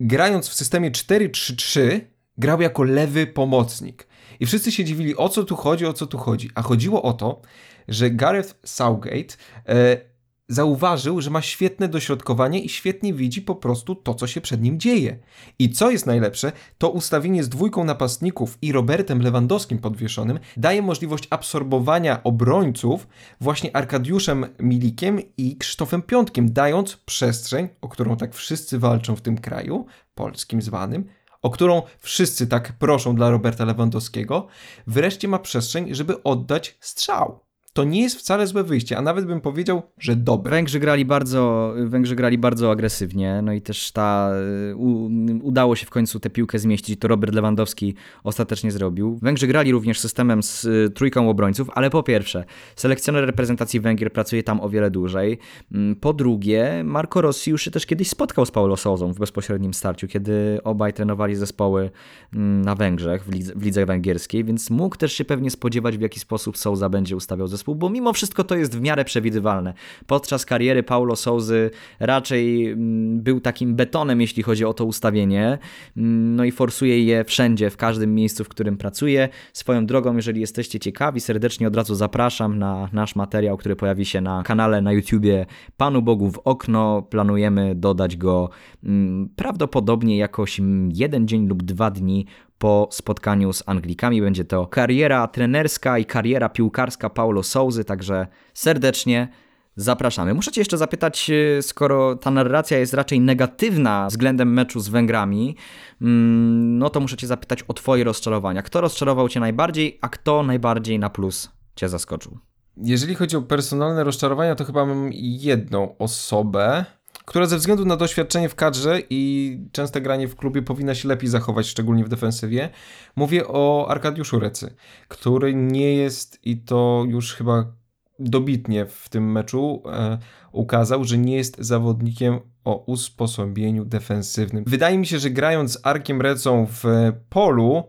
grając 0.00 0.48
w 0.48 0.54
systemie 0.54 0.90
4-3-3 0.90 2.00
grał 2.38 2.60
jako 2.60 2.82
lewy 2.82 3.26
pomocnik. 3.26 4.08
I 4.40 4.46
wszyscy 4.46 4.72
się 4.72 4.84
dziwili, 4.84 5.16
o 5.16 5.28
co 5.28 5.44
tu 5.44 5.56
chodzi, 5.56 5.86
o 5.86 5.92
co 5.92 6.06
tu 6.06 6.18
chodzi. 6.18 6.50
A 6.54 6.62
chodziło 6.62 7.02
o 7.02 7.12
to, 7.12 7.40
że 7.88 8.10
Gareth 8.10 8.54
Southgate 8.64 9.36
e, 9.68 10.08
zauważył, 10.48 11.20
że 11.20 11.30
ma 11.30 11.42
świetne 11.42 11.88
dośrodkowanie 11.88 12.60
i 12.60 12.68
świetnie 12.68 13.14
widzi 13.14 13.42
po 13.42 13.54
prostu 13.54 13.94
to, 13.94 14.14
co 14.14 14.26
się 14.26 14.40
przed 14.40 14.62
nim 14.62 14.80
dzieje. 14.80 15.18
I 15.58 15.70
co 15.70 15.90
jest 15.90 16.06
najlepsze, 16.06 16.52
to 16.78 16.90
ustawienie 16.90 17.44
z 17.44 17.48
dwójką 17.48 17.84
napastników 17.84 18.58
i 18.62 18.72
Robertem 18.72 19.22
Lewandowskim 19.22 19.78
podwieszonym 19.78 20.38
daje 20.56 20.82
możliwość 20.82 21.26
absorbowania 21.30 22.22
obrońców 22.24 23.08
właśnie 23.40 23.76
Arkadiuszem 23.76 24.46
Milikiem 24.60 25.20
i 25.36 25.56
Krzysztofem 25.56 26.02
Piątkiem, 26.02 26.52
dając 26.52 26.96
przestrzeń, 26.96 27.68
o 27.80 27.88
którą 27.88 28.16
tak 28.16 28.34
wszyscy 28.34 28.78
walczą 28.78 29.16
w 29.16 29.20
tym 29.20 29.38
kraju, 29.38 29.86
polskim 30.14 30.62
zwanym, 30.62 31.04
o 31.42 31.50
którą 31.50 31.82
wszyscy 31.98 32.46
tak 32.46 32.72
proszą 32.72 33.14
dla 33.14 33.30
Roberta 33.30 33.64
Lewandowskiego, 33.64 34.46
wreszcie 34.86 35.28
ma 35.28 35.38
przestrzeń, 35.38 35.94
żeby 35.94 36.22
oddać 36.22 36.76
strzał 36.80 37.47
to 37.78 37.84
nie 37.84 38.02
jest 38.02 38.18
wcale 38.18 38.46
złe 38.46 38.64
wyjście, 38.64 38.98
a 38.98 39.02
nawet 39.02 39.26
bym 39.26 39.40
powiedział, 39.40 39.82
że 39.98 40.16
dobre. 40.16 40.50
Węgrzy 40.50 40.80
grali 40.80 41.04
bardzo, 41.04 41.74
Węgrzy 41.84 42.16
grali 42.16 42.38
bardzo 42.38 42.70
agresywnie, 42.70 43.40
no 43.42 43.52
i 43.52 43.62
też 43.62 43.92
ta, 43.92 44.30
u, 44.76 45.10
udało 45.42 45.76
się 45.76 45.86
w 45.86 45.90
końcu 45.90 46.20
tę 46.20 46.30
piłkę 46.30 46.58
zmieścić, 46.58 47.00
to 47.00 47.08
Robert 47.08 47.34
Lewandowski 47.34 47.94
ostatecznie 48.24 48.70
zrobił. 48.70 49.18
Węgrzy 49.22 49.46
grali 49.46 49.72
również 49.72 50.00
systemem 50.00 50.42
z 50.42 50.64
y, 50.64 50.90
trójką 50.94 51.30
obrońców, 51.30 51.70
ale 51.74 51.90
po 51.90 52.02
pierwsze, 52.02 52.44
selekcjoner 52.76 53.26
reprezentacji 53.26 53.80
Węgier 53.80 54.12
pracuje 54.12 54.42
tam 54.42 54.60
o 54.60 54.68
wiele 54.68 54.90
dłużej. 54.90 55.38
Mm, 55.72 55.96
po 55.96 56.12
drugie, 56.12 56.82
Marco 56.84 57.20
Rossi 57.20 57.50
już 57.50 57.62
się 57.62 57.70
też 57.70 57.86
kiedyś 57.86 58.08
spotkał 58.08 58.46
z 58.46 58.50
Paulo 58.50 58.76
Sozą 58.76 59.12
w 59.12 59.18
bezpośrednim 59.18 59.74
starciu, 59.74 60.08
kiedy 60.08 60.58
obaj 60.64 60.92
trenowali 60.92 61.36
zespoły 61.36 61.90
mm, 62.34 62.62
na 62.62 62.74
Węgrzech, 62.74 63.24
w 63.24 63.32
lidze, 63.32 63.52
w 63.56 63.62
lidze 63.62 63.86
węgierskiej, 63.86 64.44
więc 64.44 64.70
mógł 64.70 64.96
też 64.96 65.12
się 65.12 65.24
pewnie 65.24 65.50
spodziewać, 65.50 65.98
w 65.98 66.00
jaki 66.00 66.20
sposób 66.20 66.58
Souza 66.58 66.88
będzie 66.88 67.16
ustawiał 67.16 67.46
zespół 67.46 67.67
zespół, 67.68 67.74
bo 67.74 67.90
mimo 67.90 68.12
wszystko 68.12 68.44
to 68.44 68.56
jest 68.56 68.78
w 68.78 68.80
miarę 68.80 69.04
przewidywalne. 69.04 69.74
Podczas 70.06 70.44
kariery 70.46 70.82
Paulo 70.82 71.16
Souzy 71.16 71.70
raczej 72.00 72.66
mm, 72.66 73.20
był 73.20 73.40
takim 73.40 73.74
betonem, 73.74 74.20
jeśli 74.20 74.42
chodzi 74.42 74.64
o 74.64 74.74
to 74.74 74.84
ustawienie, 74.84 75.58
mm, 75.96 76.36
no 76.36 76.44
i 76.44 76.50
forsuje 76.50 77.04
je 77.04 77.24
wszędzie, 77.24 77.70
w 77.70 77.76
każdym 77.76 78.14
miejscu, 78.14 78.44
w 78.44 78.48
którym 78.48 78.76
pracuje. 78.76 79.28
Swoją 79.52 79.86
drogą, 79.86 80.16
jeżeli 80.16 80.40
jesteście 80.40 80.78
ciekawi, 80.78 81.20
serdecznie 81.20 81.68
od 81.68 81.76
razu 81.76 81.94
zapraszam 81.94 82.58
na 82.58 82.88
nasz 82.92 83.16
materiał, 83.16 83.56
który 83.56 83.76
pojawi 83.76 84.04
się 84.04 84.20
na 84.20 84.42
kanale 84.42 84.82
na 84.82 84.92
YouTubie 84.92 85.46
Panu 85.76 86.02
Bogu 86.02 86.30
w 86.30 86.38
okno. 86.44 87.02
Planujemy 87.02 87.74
dodać 87.74 88.16
go 88.16 88.50
mm, 88.84 89.28
prawdopodobnie 89.36 90.18
jakoś 90.18 90.60
jeden 90.94 91.28
dzień 91.28 91.48
lub 91.48 91.62
dwa 91.62 91.90
dni 91.90 92.26
po 92.58 92.88
spotkaniu 92.92 93.52
z 93.52 93.62
Anglikami. 93.66 94.22
Będzie 94.22 94.44
to 94.44 94.66
kariera 94.66 95.26
trenerska 95.28 95.98
i 95.98 96.04
kariera 96.04 96.48
piłkarska 96.48 97.10
Paulo 97.10 97.42
Souzy, 97.42 97.84
także 97.84 98.26
serdecznie 98.54 99.28
zapraszamy. 99.76 100.34
Muszę 100.34 100.52
Cię 100.52 100.60
jeszcze 100.60 100.78
zapytać, 100.78 101.30
e, 101.30 101.62
skoro 101.62 102.16
ta 102.16 102.30
narracja 102.30 102.78
jest 102.78 102.94
raczej 102.94 103.20
negatywna 103.20 104.06
względem 104.08 104.52
meczu 104.52 104.80
z 104.80 104.88
Węgrami, 104.88 105.56
mm, 106.02 106.78
no 106.78 106.90
to 106.90 107.00
muszę 107.00 107.16
Cię 107.16 107.26
zapytać 107.26 107.62
o 107.62 107.74
Twoje 107.74 108.04
rozczarowania. 108.04 108.62
Kto 108.62 108.80
rozczarował 108.80 109.28
Cię 109.28 109.40
najbardziej, 109.40 109.98
a 110.00 110.08
kto 110.08 110.42
najbardziej 110.42 110.98
na 110.98 111.10
plus 111.10 111.50
Cię 111.76 111.88
zaskoczył? 111.88 112.38
Jeżeli 112.76 113.14
chodzi 113.14 113.36
o 113.36 113.42
personalne 113.42 114.04
rozczarowania, 114.04 114.54
to 114.54 114.64
chyba 114.64 114.86
mam 114.86 115.10
jedną 115.12 115.98
osobę 115.98 116.84
która 117.28 117.46
ze 117.46 117.56
względu 117.56 117.84
na 117.84 117.96
doświadczenie 117.96 118.48
w 118.48 118.54
kadrze 118.54 119.00
i 119.10 119.58
częste 119.72 120.00
granie 120.00 120.28
w 120.28 120.36
klubie 120.36 120.62
powinna 120.62 120.94
się 120.94 121.08
lepiej 121.08 121.28
zachować, 121.28 121.66
szczególnie 121.66 122.04
w 122.04 122.08
defensywie. 122.08 122.70
Mówię 123.16 123.48
o 123.48 123.86
Arkadiuszu 123.88 124.38
Recy, 124.38 124.74
który 125.08 125.54
nie 125.54 125.94
jest 125.94 126.38
i 126.46 126.56
to 126.56 127.04
już 127.08 127.34
chyba 127.34 127.72
dobitnie 128.18 128.86
w 128.86 129.08
tym 129.08 129.32
meczu 129.32 129.82
e, 129.86 130.18
ukazał, 130.52 131.04
że 131.04 131.18
nie 131.18 131.36
jest 131.36 131.56
zawodnikiem 131.58 132.40
o 132.64 132.84
usposobieniu 132.86 133.84
defensywnym. 133.84 134.64
Wydaje 134.66 134.98
mi 134.98 135.06
się, 135.06 135.18
że 135.18 135.30
grając 135.30 135.72
z 135.72 135.86
Arkiem 135.86 136.20
Recą 136.20 136.66
w 136.66 136.84
polu, 137.28 137.84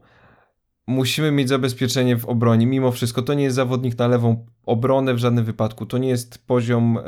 musimy 0.89 1.31
mieć 1.31 1.49
zabezpieczenie 1.49 2.17
w 2.17 2.25
obronie. 2.25 2.67
Mimo 2.67 2.91
wszystko 2.91 3.21
to 3.21 3.33
nie 3.33 3.43
jest 3.43 3.55
zawodnik 3.55 3.97
na 3.97 4.07
lewą 4.07 4.45
obronę 4.65 5.13
w 5.13 5.17
żadnym 5.17 5.45
wypadku. 5.45 5.85
To 5.85 5.97
nie 5.97 6.09
jest 6.09 6.47
poziom 6.47 6.97
e, 6.97 7.03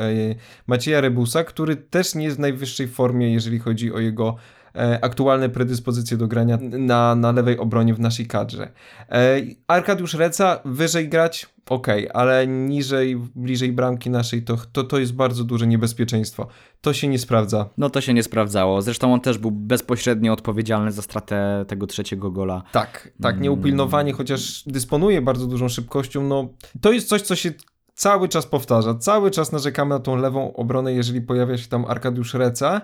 Macieja 0.68 1.02
Rebusa, 1.02 1.44
który 1.44 1.76
też 1.76 2.16
nie 2.16 2.26
jest 2.26 2.38
w 2.38 2.40
najwyższej 2.40 2.88
formie, 2.88 3.34
jeżeli 3.34 3.60
chodzi 3.60 3.94
o 3.94 4.00
jego 4.00 4.36
e, 4.76 5.00
aktualne 5.02 5.50
predyspozycje 5.50 6.18
do 6.18 6.28
grania 6.28 6.58
na, 6.62 7.16
na 7.16 7.32
lewej 7.32 7.58
obronie 7.58 7.94
w 7.94 8.00
naszej 8.00 8.28
kadrze. 8.28 8.72
E, 9.10 9.42
Arkadiusz 9.68 10.14
Reca 10.14 10.60
wyżej 10.66 11.10
grać 11.10 11.50
ok, 11.70 11.88
ale 12.14 12.48
niżej, 12.48 13.16
bliżej 13.36 13.72
bramki 13.72 14.10
naszej 14.10 14.44
to, 14.44 14.58
to, 14.72 14.84
to 14.84 15.00
jest 15.00 15.14
bardzo 15.14 15.44
duże 15.44 15.68
niebezpieczeństwo. 15.68 16.48
To 16.82 16.94
się 16.94 17.08
nie 17.08 17.20
sprawdza. 17.20 17.70
No 17.78 17.90
to 17.90 18.02
się 18.02 18.14
nie 18.14 18.24
sprawdzało. 18.24 18.82
Zresztą 18.82 19.14
on 19.14 19.22
też 19.22 19.38
był 19.38 19.52
bezpośrednio 19.52 20.34
odpowiedzialny 20.34 20.92
za 20.92 21.02
stratę 21.02 21.66
tego 21.68 21.88
trzeciego 21.88 22.32
gola. 22.32 22.64
Tak, 22.72 23.12
tak, 23.22 23.40
nieupilnowanie, 23.40 24.14
chociaż 24.14 24.64
dysponuje 24.68 25.22
bardzo 25.22 25.48
dużą 25.48 25.70
szybkością, 25.70 26.24
no 26.24 26.50
to 26.82 26.92
jest 26.92 27.08
coś, 27.08 27.22
co 27.22 27.36
się 27.36 27.52
cały 27.94 28.30
czas 28.30 28.46
powtarza. 28.46 28.96
Cały 28.96 29.32
czas 29.32 29.52
narzekamy 29.52 29.90
na 29.90 30.00
tą 30.00 30.16
lewą 30.16 30.54
obronę, 30.54 30.94
jeżeli 30.94 31.22
pojawia 31.22 31.58
się 31.58 31.68
tam 31.68 31.86
Arkadiusz 31.86 32.34
Reca 32.34 32.82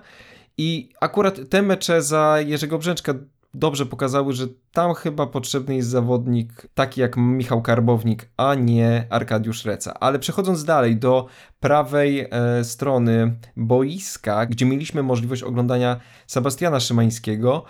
I 0.57 0.89
akurat 1.01 1.49
te 1.49 1.61
mecze 1.61 2.01
za 2.01 2.41
Jerzego 2.41 2.77
Brzęczka 2.77 3.13
dobrze 3.53 3.85
pokazały, 3.85 4.33
że 4.33 4.47
tam 4.71 4.93
chyba 4.93 5.27
potrzebny 5.27 5.75
jest 5.75 5.89
zawodnik 5.89 6.67
taki 6.73 7.01
jak 7.01 7.17
Michał 7.17 7.61
Karbownik, 7.61 8.29
a 8.37 8.55
nie 8.55 9.07
Arkadiusz 9.09 9.65
Reca. 9.65 9.93
Ale 9.99 10.19
przechodząc 10.19 10.63
dalej 10.63 10.97
do 10.97 11.25
prawej 11.59 12.27
e, 12.31 12.63
strony 12.63 13.39
boiska, 13.55 14.45
gdzie 14.45 14.65
mieliśmy 14.65 15.03
możliwość 15.03 15.43
oglądania 15.43 15.99
Sebastiana 16.27 16.79
Szymańskiego, 16.79 17.63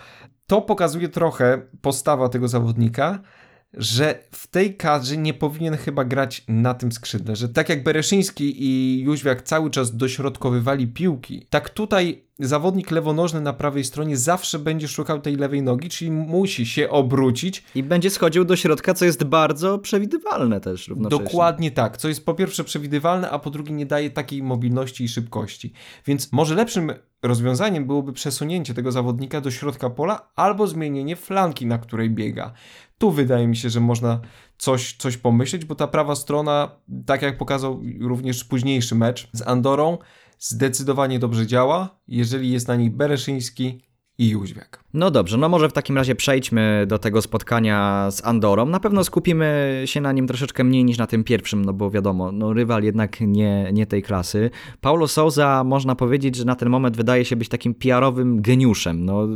to 0.46 0.62
pokazuje 0.62 1.08
trochę 1.08 1.62
postawa 1.80 2.28
tego 2.28 2.48
zawodnika, 2.48 3.18
że 3.74 4.18
w 4.30 4.46
tej 4.46 4.76
kadrze 4.76 5.16
nie 5.16 5.34
powinien 5.34 5.76
chyba 5.76 6.04
grać 6.04 6.44
na 6.48 6.74
tym 6.74 6.92
skrzydle, 6.92 7.36
że 7.36 7.48
tak 7.48 7.68
jak 7.68 7.82
Bereszyński 7.82 8.64
i 8.64 9.00
Jóźwiak 9.02 9.42
cały 9.42 9.70
czas 9.70 9.96
dośrodkowywali 9.96 10.86
piłki, 10.86 11.46
tak 11.50 11.70
tutaj 11.70 12.28
zawodnik 12.38 12.90
lewonożny 12.90 13.40
na 13.40 13.52
prawej 13.52 13.84
stronie 13.84 14.16
zawsze 14.16 14.58
będzie 14.58 14.88
szukał 14.88 15.20
tej 15.20 15.36
lewej 15.36 15.62
nogi, 15.62 15.88
czyli 15.88 16.10
musi 16.10 16.66
się 16.66 16.90
obrócić. 16.90 17.64
I 17.74 17.82
będzie 17.82 18.10
schodził 18.10 18.44
do 18.44 18.56
środka, 18.56 18.94
co 18.94 19.04
jest 19.04 19.24
bardzo 19.24 19.78
przewidywalne 19.78 20.60
też 20.60 20.88
równocześnie. 20.88 21.24
Dokładnie 21.24 21.70
tak, 21.70 21.96
co 21.96 22.08
jest 22.08 22.26
po 22.26 22.34
pierwsze 22.34 22.64
przewidywalne, 22.64 23.30
a 23.30 23.38
po 23.38 23.50
drugie 23.50 23.72
nie 23.72 23.86
daje 23.86 24.10
takiej 24.10 24.42
mobilności 24.42 25.04
i 25.04 25.08
szybkości. 25.08 25.72
Więc 26.06 26.32
może 26.32 26.54
lepszym 26.54 26.92
rozwiązaniem 27.22 27.86
byłoby 27.86 28.12
przesunięcie 28.12 28.74
tego 28.74 28.92
zawodnika 28.92 29.40
do 29.40 29.50
środka 29.50 29.90
pola 29.90 30.30
albo 30.36 30.66
zmienienie 30.66 31.16
flanki, 31.16 31.66
na 31.66 31.78
której 31.78 32.10
biega. 32.10 32.52
Tu 32.98 33.10
wydaje 33.10 33.46
mi 33.46 33.56
się, 33.56 33.70
że 33.70 33.80
można 33.80 34.20
coś, 34.58 34.96
coś 34.96 35.16
pomyśleć, 35.16 35.64
bo 35.64 35.74
ta 35.74 35.86
prawa 35.86 36.14
strona, 36.14 36.70
tak 37.06 37.22
jak 37.22 37.38
pokazał 37.38 37.82
również 38.00 38.44
późniejszy 38.44 38.94
mecz 38.94 39.28
z 39.32 39.42
Andorą, 39.42 39.98
zdecydowanie 40.38 41.18
dobrze 41.18 41.46
działa, 41.46 42.00
jeżeli 42.08 42.52
jest 42.52 42.68
na 42.68 42.76
niej 42.76 42.90
Bereszyński 42.90 43.80
i 44.18 44.28
Jóźwiak. 44.28 44.84
No 44.98 45.10
dobrze, 45.10 45.36
no 45.36 45.48
może 45.48 45.68
w 45.68 45.72
takim 45.72 45.96
razie 45.96 46.14
przejdźmy 46.14 46.84
do 46.88 46.98
tego 46.98 47.22
spotkania 47.22 48.08
z 48.10 48.24
Andorą. 48.24 48.66
Na 48.66 48.80
pewno 48.80 49.04
skupimy 49.04 49.82
się 49.84 50.00
na 50.00 50.12
nim 50.12 50.26
troszeczkę 50.26 50.64
mniej 50.64 50.84
niż 50.84 50.98
na 50.98 51.06
tym 51.06 51.24
pierwszym, 51.24 51.64
no 51.64 51.72
bo 51.72 51.90
wiadomo, 51.90 52.32
no 52.32 52.52
rywal 52.52 52.82
jednak 52.82 53.20
nie, 53.20 53.70
nie 53.72 53.86
tej 53.86 54.02
klasy. 54.02 54.50
Paulo 54.80 55.08
Souza 55.08 55.64
można 55.64 55.94
powiedzieć, 55.94 56.36
że 56.36 56.44
na 56.44 56.56
ten 56.56 56.70
moment 56.70 56.96
wydaje 56.96 57.24
się 57.24 57.36
być 57.36 57.48
takim 57.48 57.74
PR-owym 57.74 58.42
geniuszem. 58.42 59.04
No, 59.04 59.28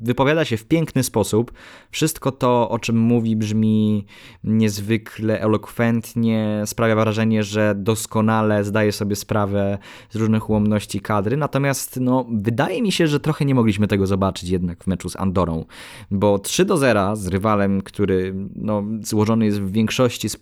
wypowiada 0.00 0.44
się 0.44 0.56
w 0.56 0.64
piękny 0.64 1.02
sposób. 1.02 1.52
Wszystko 1.90 2.32
to, 2.32 2.70
o 2.70 2.78
czym 2.78 2.98
mówi, 2.98 3.36
brzmi 3.36 4.06
niezwykle 4.44 5.40
elokwentnie, 5.40 6.62
sprawia 6.66 6.94
wrażenie, 6.94 7.42
że 7.42 7.74
doskonale 7.76 8.64
zdaje 8.64 8.92
sobie 8.92 9.16
sprawę 9.16 9.78
z 10.10 10.16
różnych 10.16 10.50
ułomności 10.50 11.00
kadry. 11.00 11.36
Natomiast 11.36 12.00
no, 12.00 12.26
wydaje 12.32 12.82
mi 12.82 12.92
się, 12.92 13.06
że 13.06 13.20
trochę 13.20 13.44
nie 13.44 13.54
mogliśmy 13.54 13.88
tego 13.88 14.06
zobaczyć 14.06 14.50
jednak 14.50 14.84
w 14.84 14.89
meczu 14.90 15.08
z 15.08 15.16
Andorą, 15.16 15.64
bo 16.10 16.38
3 16.38 16.64
do 16.64 16.76
0 16.76 17.16
z 17.16 17.26
rywalem, 17.26 17.80
który 17.82 18.34
no, 18.56 18.82
złożony 19.02 19.44
jest 19.44 19.60
w 19.60 19.72
większości 19.72 20.28
z 20.28 20.36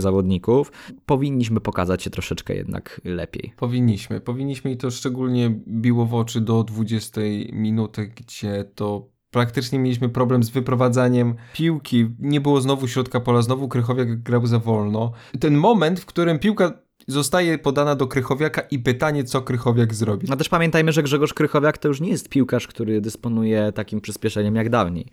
zawodników, 0.00 0.72
powinniśmy 1.06 1.60
pokazać 1.60 2.02
się 2.02 2.10
troszeczkę 2.10 2.54
jednak 2.54 3.00
lepiej. 3.04 3.52
Powinniśmy, 3.56 4.20
powinniśmy 4.20 4.70
i 4.70 4.76
to 4.76 4.90
szczególnie 4.90 5.60
biło 5.68 6.06
w 6.06 6.14
oczy 6.14 6.40
do 6.40 6.64
20 6.64 7.20
minuty, 7.52 8.12
gdzie 8.16 8.64
to 8.74 9.08
praktycznie 9.30 9.78
mieliśmy 9.78 10.08
problem 10.08 10.42
z 10.42 10.50
wyprowadzaniem 10.50 11.34
piłki. 11.52 12.08
Nie 12.18 12.40
było 12.40 12.60
znowu 12.60 12.88
środka 12.88 13.20
pola, 13.20 13.42
znowu 13.42 13.68
Krychowiak 13.68 14.22
grał 14.22 14.46
za 14.46 14.58
wolno. 14.58 15.12
Ten 15.40 15.56
moment, 15.56 16.00
w 16.00 16.06
którym 16.06 16.38
piłka 16.38 16.85
zostaje 17.06 17.58
podana 17.58 17.94
do 17.94 18.06
Krychowiaka 18.06 18.60
i 18.60 18.78
pytanie, 18.78 19.24
co 19.24 19.42
Krychowiak 19.42 19.94
zrobi. 19.94 20.26
No 20.30 20.36
też 20.36 20.48
pamiętajmy, 20.48 20.92
że 20.92 21.02
Grzegorz 21.02 21.34
Krychowiak 21.34 21.78
to 21.78 21.88
już 21.88 22.00
nie 22.00 22.10
jest 22.10 22.28
piłkarz, 22.28 22.66
który 22.66 23.00
dysponuje 23.00 23.72
takim 23.72 24.00
przyspieszeniem 24.00 24.56
jak 24.56 24.70
dawniej. 24.70 25.06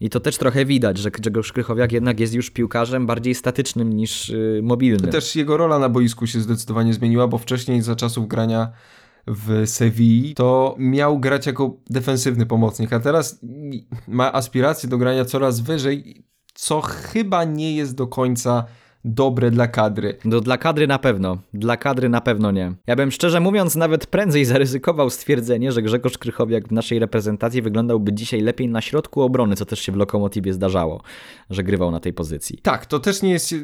I 0.00 0.10
to 0.10 0.20
też 0.20 0.38
trochę 0.38 0.64
widać, 0.64 0.98
że 0.98 1.10
Grzegorz 1.10 1.52
Krychowiak 1.52 1.92
jednak 1.92 2.20
jest 2.20 2.34
już 2.34 2.50
piłkarzem 2.50 3.06
bardziej 3.06 3.34
statycznym 3.34 3.92
niż 3.92 4.28
yy, 4.28 4.60
mobilnym. 4.62 5.10
Też 5.10 5.36
jego 5.36 5.56
rola 5.56 5.78
na 5.78 5.88
boisku 5.88 6.26
się 6.26 6.40
zdecydowanie 6.40 6.94
zmieniła, 6.94 7.28
bo 7.28 7.38
wcześniej 7.38 7.82
za 7.82 7.96
czasów 7.96 8.28
grania 8.28 8.72
w 9.26 9.62
Sewilli, 9.66 10.34
to 10.34 10.74
miał 10.78 11.18
grać 11.18 11.46
jako 11.46 11.76
defensywny 11.90 12.46
pomocnik, 12.46 12.92
a 12.92 13.00
teraz 13.00 13.40
ma 14.08 14.32
aspiracje 14.32 14.88
do 14.88 14.98
grania 14.98 15.24
coraz 15.24 15.60
wyżej, 15.60 16.24
co 16.54 16.80
chyba 16.80 17.44
nie 17.44 17.76
jest 17.76 17.94
do 17.94 18.06
końca 18.06 18.64
dobre 19.04 19.50
dla 19.50 19.68
kadry. 19.68 20.16
No 20.24 20.40
dla 20.40 20.58
kadry 20.58 20.86
na 20.86 20.98
pewno, 20.98 21.38
dla 21.54 21.76
kadry 21.76 22.08
na 22.08 22.20
pewno 22.20 22.50
nie. 22.50 22.72
Ja 22.86 22.96
bym 22.96 23.10
szczerze 23.10 23.40
mówiąc 23.40 23.76
nawet 23.76 24.06
prędzej 24.06 24.44
zaryzykował 24.54 25.10
stwierdzenie, 25.10 25.72
że 25.72 25.82
Grzegorz 25.82 26.18
Krychowiak 26.18 26.68
w 26.68 26.72
naszej 26.72 26.98
reprezentacji 26.98 27.62
wyglądałby 27.62 28.12
dzisiaj 28.12 28.40
lepiej 28.40 28.68
na 28.68 28.80
środku 28.80 29.22
obrony, 29.22 29.56
co 29.56 29.66
też 29.66 29.80
się 29.80 29.92
w 29.92 29.96
Lokomotivie 29.96 30.52
zdarzało, 30.52 31.02
że 31.50 31.62
grywał 31.62 31.90
na 31.90 32.00
tej 32.00 32.12
pozycji. 32.12 32.58
Tak, 32.62 32.86
to 32.86 32.98
też 32.98 33.22
nie 33.22 33.30
jest, 33.30 33.54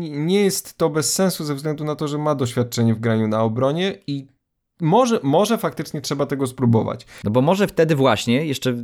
nie 0.00 0.44
jest 0.44 0.78
to 0.78 0.90
bez 0.90 1.14
sensu 1.14 1.44
ze 1.44 1.54
względu 1.54 1.84
na 1.84 1.96
to, 1.96 2.08
że 2.08 2.18
ma 2.18 2.34
doświadczenie 2.34 2.94
w 2.94 3.00
graniu 3.00 3.28
na 3.28 3.42
obronie 3.42 3.98
i 4.06 4.26
może, 4.80 5.20
może 5.22 5.58
faktycznie 5.58 6.00
trzeba 6.00 6.26
tego 6.26 6.46
spróbować. 6.46 7.06
No 7.24 7.30
bo 7.30 7.42
może 7.42 7.66
wtedy 7.66 7.96
właśnie, 7.96 8.46
jeszcze 8.46 8.74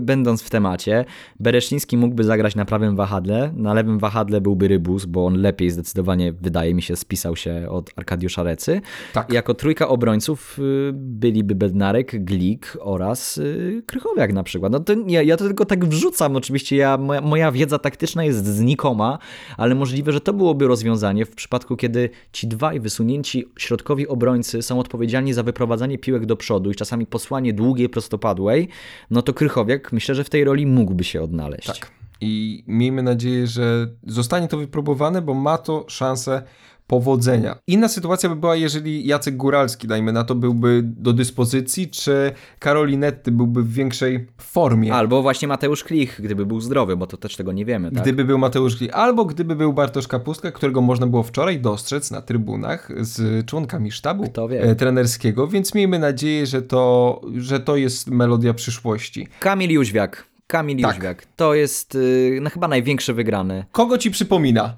będąc 0.00 0.42
w 0.42 0.50
temacie, 0.50 1.04
Bereszyński 1.40 1.96
mógłby 1.96 2.24
zagrać 2.24 2.54
na 2.54 2.64
prawym 2.64 2.96
wahadle, 2.96 3.52
na 3.56 3.74
lewym 3.74 3.98
wahadle 3.98 4.40
byłby 4.40 4.68
Rybus, 4.68 5.04
bo 5.04 5.26
on 5.26 5.40
lepiej 5.40 5.70
zdecydowanie, 5.70 6.32
wydaje 6.32 6.74
mi 6.74 6.82
się, 6.82 6.96
spisał 6.96 7.36
się 7.36 7.66
od 7.70 7.90
Arkadiusza 7.96 8.42
Recy. 8.42 8.80
Tak. 9.12 9.32
Jako 9.32 9.54
trójka 9.54 9.88
obrońców 9.88 10.58
y, 10.58 10.90
byliby 10.94 11.54
Bednarek, 11.54 12.24
Glik 12.24 12.76
oraz 12.80 13.38
y, 13.38 13.82
Krychowiak 13.86 14.32
na 14.32 14.42
przykład. 14.42 14.72
No 14.72 14.80
to 14.80 14.92
ja, 15.06 15.22
ja 15.22 15.36
to 15.36 15.44
tylko 15.44 15.64
tak 15.64 15.84
wrzucam, 15.84 16.36
oczywiście 16.36 16.76
ja, 16.76 16.98
moja, 16.98 17.20
moja 17.20 17.52
wiedza 17.52 17.78
taktyczna 17.78 18.24
jest 18.24 18.46
znikoma, 18.46 19.18
ale 19.56 19.74
możliwe, 19.74 20.12
że 20.12 20.20
to 20.20 20.32
byłoby 20.32 20.66
rozwiązanie 20.66 21.26
w 21.26 21.30
przypadku, 21.34 21.76
kiedy 21.76 22.10
ci 22.32 22.46
dwaj 22.46 22.80
wysunięci 22.80 23.44
środkowi 23.58 24.08
obrońcy 24.08 24.62
są 24.62 24.78
odpowiedzialni 24.78 24.99
odpowiedzialni 25.00 25.32
za 25.32 25.42
wyprowadzanie 25.42 25.98
piłek 25.98 26.26
do 26.26 26.36
przodu 26.36 26.70
i 26.70 26.74
czasami 26.74 27.06
posłanie 27.06 27.52
długiej, 27.52 27.88
prostopadłej, 27.88 28.68
no 29.10 29.22
to 29.22 29.34
Krychowiak 29.34 29.92
myślę, 29.92 30.14
że 30.14 30.24
w 30.24 30.30
tej 30.30 30.44
roli 30.44 30.66
mógłby 30.66 31.04
się 31.04 31.22
odnaleźć. 31.22 31.66
Tak. 31.66 31.90
I 32.20 32.64
miejmy 32.66 33.02
nadzieję, 33.02 33.46
że 33.46 33.88
zostanie 34.06 34.48
to 34.48 34.56
wypróbowane, 34.58 35.22
bo 35.22 35.34
ma 35.34 35.58
to 35.58 35.84
szansę 35.88 36.42
powodzenia. 36.90 37.58
Inna 37.66 37.88
sytuacja 37.88 38.28
by 38.28 38.36
była, 38.36 38.56
jeżeli 38.56 39.06
Jacek 39.06 39.36
Góralski, 39.36 39.86
dajmy 39.86 40.12
na 40.12 40.24
to, 40.24 40.34
byłby 40.34 40.82
do 40.84 41.12
dyspozycji, 41.12 41.90
czy 41.90 42.32
Karolinetty 42.58 43.32
byłby 43.32 43.62
w 43.62 43.72
większej 43.72 44.26
formie. 44.38 44.94
Albo 44.94 45.22
właśnie 45.22 45.48
Mateusz 45.48 45.84
Klich, 45.84 46.20
gdyby 46.22 46.46
był 46.46 46.60
zdrowy, 46.60 46.96
bo 46.96 47.06
to 47.06 47.16
też 47.16 47.36
tego 47.36 47.52
nie 47.52 47.64
wiemy. 47.64 47.90
Tak? 47.90 48.02
Gdyby 48.02 48.24
był 48.24 48.38
Mateusz 48.38 48.76
Klich, 48.76 48.90
albo 48.94 49.24
gdyby 49.24 49.56
był 49.56 49.72
Bartosz 49.72 50.08
Kapustka, 50.08 50.52
którego 50.52 50.80
można 50.80 51.06
było 51.06 51.22
wczoraj 51.22 51.60
dostrzec 51.60 52.10
na 52.10 52.22
trybunach 52.22 52.88
z 53.00 53.46
członkami 53.46 53.90
sztabu 53.90 54.24
e, 54.50 54.74
trenerskiego, 54.74 55.48
więc 55.48 55.74
miejmy 55.74 55.98
nadzieję, 55.98 56.46
że 56.46 56.62
to, 56.62 57.20
że 57.36 57.60
to 57.60 57.76
jest 57.76 58.10
melodia 58.10 58.54
przyszłości. 58.54 59.28
Kamil 59.40 59.70
Jóźwiak. 59.70 60.30
Kamil 60.46 60.82
tak. 60.82 60.94
Jóźwiak. 60.94 61.26
To 61.36 61.54
jest 61.54 61.94
yy, 61.94 62.38
no, 62.42 62.50
chyba 62.50 62.68
największy 62.68 63.14
wygrany. 63.14 63.64
Kogo 63.72 63.98
ci 63.98 64.10
przypomina? 64.10 64.76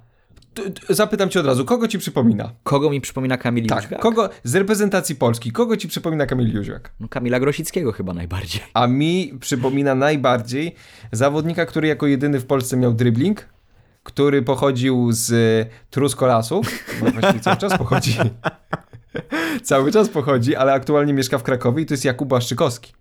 Zapytam 0.89 1.29
cię 1.29 1.41
od 1.41 1.47
razu, 1.47 1.65
kogo 1.65 1.89
ci 1.89 1.99
przypomina? 1.99 2.51
Kogo 2.63 2.91
mi 2.91 3.01
przypomina 3.01 3.37
Kamil 3.37 3.67
tak, 3.67 3.83
Jóźwiak? 3.83 4.01
kogo 4.01 4.31
z 4.45 4.55
reprezentacji 4.55 5.15
Polski, 5.15 5.53
kogo 5.53 5.77
ci 5.77 5.89
przypomina 5.89 6.27
Kamil 6.27 6.55
Jóźwiak? 6.55 6.93
No 7.01 7.09
Kamila 7.09 7.41
Grosickiego 7.41 7.93
chyba 7.93 8.15
najbardziej. 8.15 8.63
A 8.75 8.87
mi 8.87 9.39
przypomina 9.41 9.95
najbardziej 9.95 10.75
zawodnika, 11.13 11.67
który 11.67 11.89
jako 11.89 12.07
jedyny 12.07 12.41
w 12.41 12.47
Polsce 12.47 12.77
miał 12.77 12.93
dribbling, 12.93 13.49
który 14.03 14.43
pochodził 14.43 15.09
z 15.13 15.33
Truskolasów, 15.91 16.67
no 17.03 17.11
właściwie 17.11 17.41
cały 17.41 17.57
czas 17.57 17.79
pochodzi. 17.79 18.17
cały 19.63 19.93
czas 19.93 20.09
pochodzi, 20.09 20.57
ale 20.57 20.73
aktualnie 20.73 21.13
mieszka 21.13 21.39
w 21.39 21.43
Krakowie 21.43 21.83
i 21.83 21.87
to 21.87 21.95
jest 21.95 22.05
Jakub 22.05 22.29
Błaszczykowski. 22.29 22.93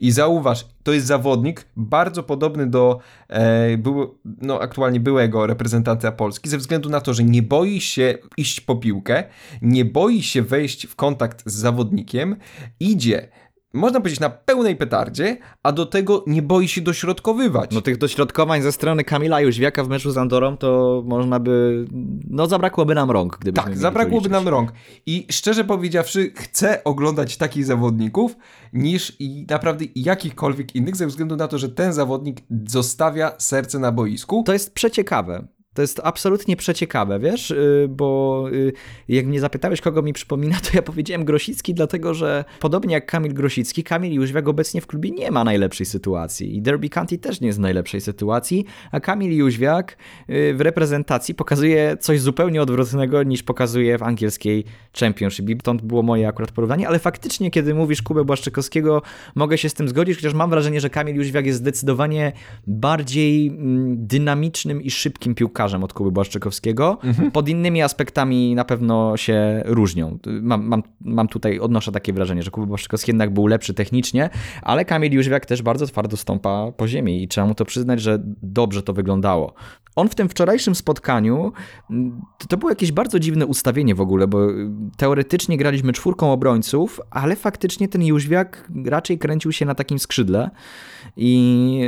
I 0.00 0.12
zauważ, 0.12 0.66
to 0.82 0.92
jest 0.92 1.06
zawodnik 1.06 1.66
bardzo 1.76 2.22
podobny 2.22 2.66
do 2.66 2.98
e, 3.28 3.78
był, 3.78 4.18
no, 4.24 4.60
aktualnie 4.60 5.00
byłego 5.00 5.46
reprezentanta 5.46 6.12
Polski, 6.12 6.48
ze 6.48 6.58
względu 6.58 6.88
na 6.88 7.00
to, 7.00 7.14
że 7.14 7.24
nie 7.24 7.42
boi 7.42 7.80
się 7.80 8.18
iść 8.36 8.60
po 8.60 8.76
piłkę, 8.76 9.24
nie 9.62 9.84
boi 9.84 10.22
się 10.22 10.42
wejść 10.42 10.86
w 10.86 10.96
kontakt 10.96 11.42
z 11.46 11.54
zawodnikiem, 11.54 12.36
idzie 12.80 13.28
można 13.76 14.00
powiedzieć, 14.00 14.20
na 14.20 14.30
pełnej 14.30 14.76
petardzie, 14.76 15.36
a 15.62 15.72
do 15.72 15.86
tego 15.86 16.24
nie 16.26 16.42
boi 16.42 16.68
się 16.68 16.80
dośrodkowywać. 16.80 17.70
No 17.74 17.80
tych 17.80 17.98
dośrodkowań 17.98 18.62
ze 18.62 18.72
strony 18.72 19.04
Kamila 19.04 19.40
Jóźwiaka 19.40 19.84
w 19.84 19.88
meczu 19.88 20.10
z 20.10 20.18
Andorą 20.18 20.56
to 20.56 21.02
można 21.06 21.40
by, 21.40 21.84
no 22.30 22.46
zabrakłoby 22.46 22.94
nam 22.94 23.10
rąk, 23.10 23.38
gdyby 23.40 23.56
Tak, 23.56 23.78
zabrakłoby 23.78 24.28
nam 24.28 24.48
rąk. 24.48 24.72
I 25.06 25.26
szczerze 25.30 25.64
powiedziawszy, 25.64 26.32
chcę 26.36 26.84
oglądać 26.84 27.36
takich 27.36 27.64
zawodników 27.64 28.36
niż 28.72 29.16
i 29.18 29.46
naprawdę 29.50 29.84
jakichkolwiek 29.94 30.74
innych, 30.76 30.96
ze 30.96 31.06
względu 31.06 31.36
na 31.36 31.48
to, 31.48 31.58
że 31.58 31.68
ten 31.68 31.92
zawodnik 31.92 32.40
zostawia 32.66 33.32
serce 33.38 33.78
na 33.78 33.92
boisku. 33.92 34.42
To 34.46 34.52
jest 34.52 34.74
przeciekawe 34.74 35.46
To 35.76 35.82
jest 35.82 36.00
absolutnie 36.04 36.56
przeciekawe, 36.56 37.18
wiesz, 37.18 37.50
y, 37.50 37.86
bo 37.90 38.44
y, 38.52 38.72
jak 39.08 39.26
mnie 39.26 39.40
zapytałeś, 39.40 39.80
kogo 39.80 40.02
mi 40.02 40.12
przypomina, 40.12 40.56
to 40.62 40.70
ja 40.74 40.82
powiedziałem 40.82 41.24
Grosicki, 41.24 41.74
dlatego 41.74 42.14
że 42.14 42.44
podobnie 42.60 42.94
jak 42.94 43.06
Kamil 43.06 43.34
Grosicki, 43.34 43.84
Kamil 43.84 44.12
Jóźwiak 44.12 44.48
obecnie 44.48 44.80
w 44.80 44.86
klubie 44.86 45.10
nie 45.10 45.30
ma 45.30 45.44
najlepszej 45.44 45.86
sytuacji 45.86 46.56
i 46.56 46.62
Derby 46.62 46.88
County 46.88 47.18
też 47.18 47.40
nie 47.40 47.46
jest 47.46 47.58
w 47.58 47.62
najlepszej 47.62 48.00
sytuacji, 48.00 48.64
a 48.92 49.00
Kamil 49.00 49.36
Jóźwiak 49.36 49.96
y, 50.30 50.54
w 50.54 50.60
reprezentacji 50.60 51.34
pokazuje 51.34 51.96
coś 52.00 52.20
zupełnie 52.20 52.62
odwrotnego 52.62 53.22
niż 53.22 53.42
pokazuje 53.42 53.98
w 53.98 54.02
angielskiej 54.02 54.64
Championship. 55.00 55.50
I 55.50 55.56
stąd 55.60 55.82
było 55.82 56.02
moje 56.02 56.28
akurat 56.28 56.52
porównanie, 56.52 56.88
ale 56.88 56.98
faktycznie, 56.98 57.50
kiedy 57.50 57.74
mówisz 57.74 58.02
Kubę 58.02 58.24
Błaszczykowskiego, 58.24 59.02
mogę 59.34 59.58
się 59.58 59.68
z 59.68 59.74
tym 59.74 59.88
zgodzić, 59.88 60.16
chociaż 60.16 60.34
mam 60.34 60.50
wrażenie, 60.50 60.80
że 60.80 60.90
Kamil 60.90 61.16
Jóźwiak 61.16 61.46
jest 61.46 61.58
zdecydowanie 61.58 62.32
bardziej 62.66 63.48
mm, 63.48 64.06
dynamicznym 64.06 64.82
i 64.82 64.90
szybkim 64.90 65.34
piłkarzem 65.34 65.65
od 65.74 65.92
Kuby 65.92 66.10
Błaszczykowskiego. 66.10 66.98
Mhm. 67.04 67.30
Pod 67.30 67.48
innymi 67.48 67.82
aspektami 67.82 68.54
na 68.54 68.64
pewno 68.64 69.16
się 69.16 69.62
różnią. 69.64 70.18
Mam, 70.42 70.66
mam, 70.66 70.82
mam 71.00 71.28
tutaj, 71.28 71.60
odnoszę 71.60 71.92
takie 71.92 72.12
wrażenie, 72.12 72.42
że 72.42 72.50
Kuba 72.50 72.66
Błaszczykowski 72.66 73.10
jednak 73.10 73.34
był 73.34 73.46
lepszy 73.46 73.74
technicznie, 73.74 74.30
ale 74.62 74.84
Kamil 74.84 75.12
Jóźwiak 75.12 75.46
też 75.46 75.62
bardzo 75.62 75.86
twardo 75.86 76.16
stąpa 76.16 76.72
po 76.76 76.88
ziemi 76.88 77.22
i 77.22 77.28
trzeba 77.28 77.46
mu 77.46 77.54
to 77.54 77.64
przyznać, 77.64 78.00
że 78.00 78.18
dobrze 78.42 78.82
to 78.82 78.92
wyglądało. 78.92 79.54
On 79.96 80.08
w 80.08 80.14
tym 80.14 80.28
wczorajszym 80.28 80.74
spotkaniu, 80.74 81.52
to, 82.38 82.46
to 82.48 82.56
było 82.56 82.70
jakieś 82.70 82.92
bardzo 82.92 83.18
dziwne 83.18 83.46
ustawienie 83.46 83.94
w 83.94 84.00
ogóle, 84.00 84.26
bo 84.26 84.38
teoretycznie 84.96 85.56
graliśmy 85.56 85.92
czwórką 85.92 86.32
obrońców, 86.32 87.00
ale 87.10 87.36
faktycznie 87.36 87.88
ten 87.88 88.02
Jóźwiak 88.02 88.70
raczej 88.86 89.18
kręcił 89.18 89.52
się 89.52 89.66
na 89.66 89.74
takim 89.74 89.98
skrzydle 89.98 90.50
i 91.16 91.80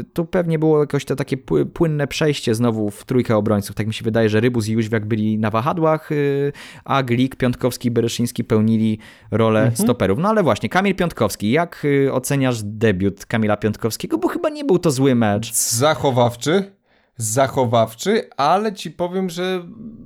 y, 0.00 0.04
tu 0.12 0.24
pewnie 0.24 0.58
było 0.58 0.80
jakoś 0.80 1.04
to 1.04 1.16
takie 1.16 1.36
płynne 1.74 2.06
przejście 2.06 2.54
znowu 2.54 2.90
w 2.90 3.04
trójkę 3.04 3.15
obrońców. 3.36 3.76
Tak 3.76 3.86
mi 3.86 3.94
się 3.94 4.04
wydaje, 4.04 4.28
że 4.28 4.40
Rybus 4.40 4.68
i 4.68 4.72
Jóźwiak 4.72 5.06
byli 5.06 5.38
na 5.38 5.50
wahadłach, 5.50 6.12
y, 6.12 6.52
a 6.84 7.02
Glik, 7.02 7.36
Piątkowski 7.36 7.88
i 7.88 7.90
Bereszyński 7.90 8.44
pełnili 8.44 8.98
rolę 9.30 9.60
mhm. 9.60 9.76
stoperów. 9.76 10.18
No 10.18 10.28
ale 10.28 10.42
właśnie, 10.42 10.68
Kamil 10.68 10.94
Piątkowski, 10.94 11.50
jak 11.50 11.84
y, 11.84 12.12
oceniasz 12.12 12.62
debiut 12.62 13.26
Kamila 13.26 13.56
Piątkowskiego? 13.56 14.18
Bo 14.18 14.28
chyba 14.28 14.48
nie 14.48 14.64
był 14.64 14.78
to 14.78 14.90
zły 14.90 15.14
mecz. 15.14 15.52
Zachowawczy, 15.52 16.72
zachowawczy, 17.16 18.30
ale 18.36 18.72
ci 18.72 18.90
powiem, 18.90 19.30
że 19.30 19.64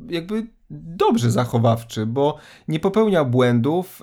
jakby 0.08 0.46
dobrze 0.70 1.30
zachowawczy, 1.30 2.06
bo 2.06 2.36
nie 2.68 2.80
popełniał 2.80 3.26
błędów. 3.26 4.02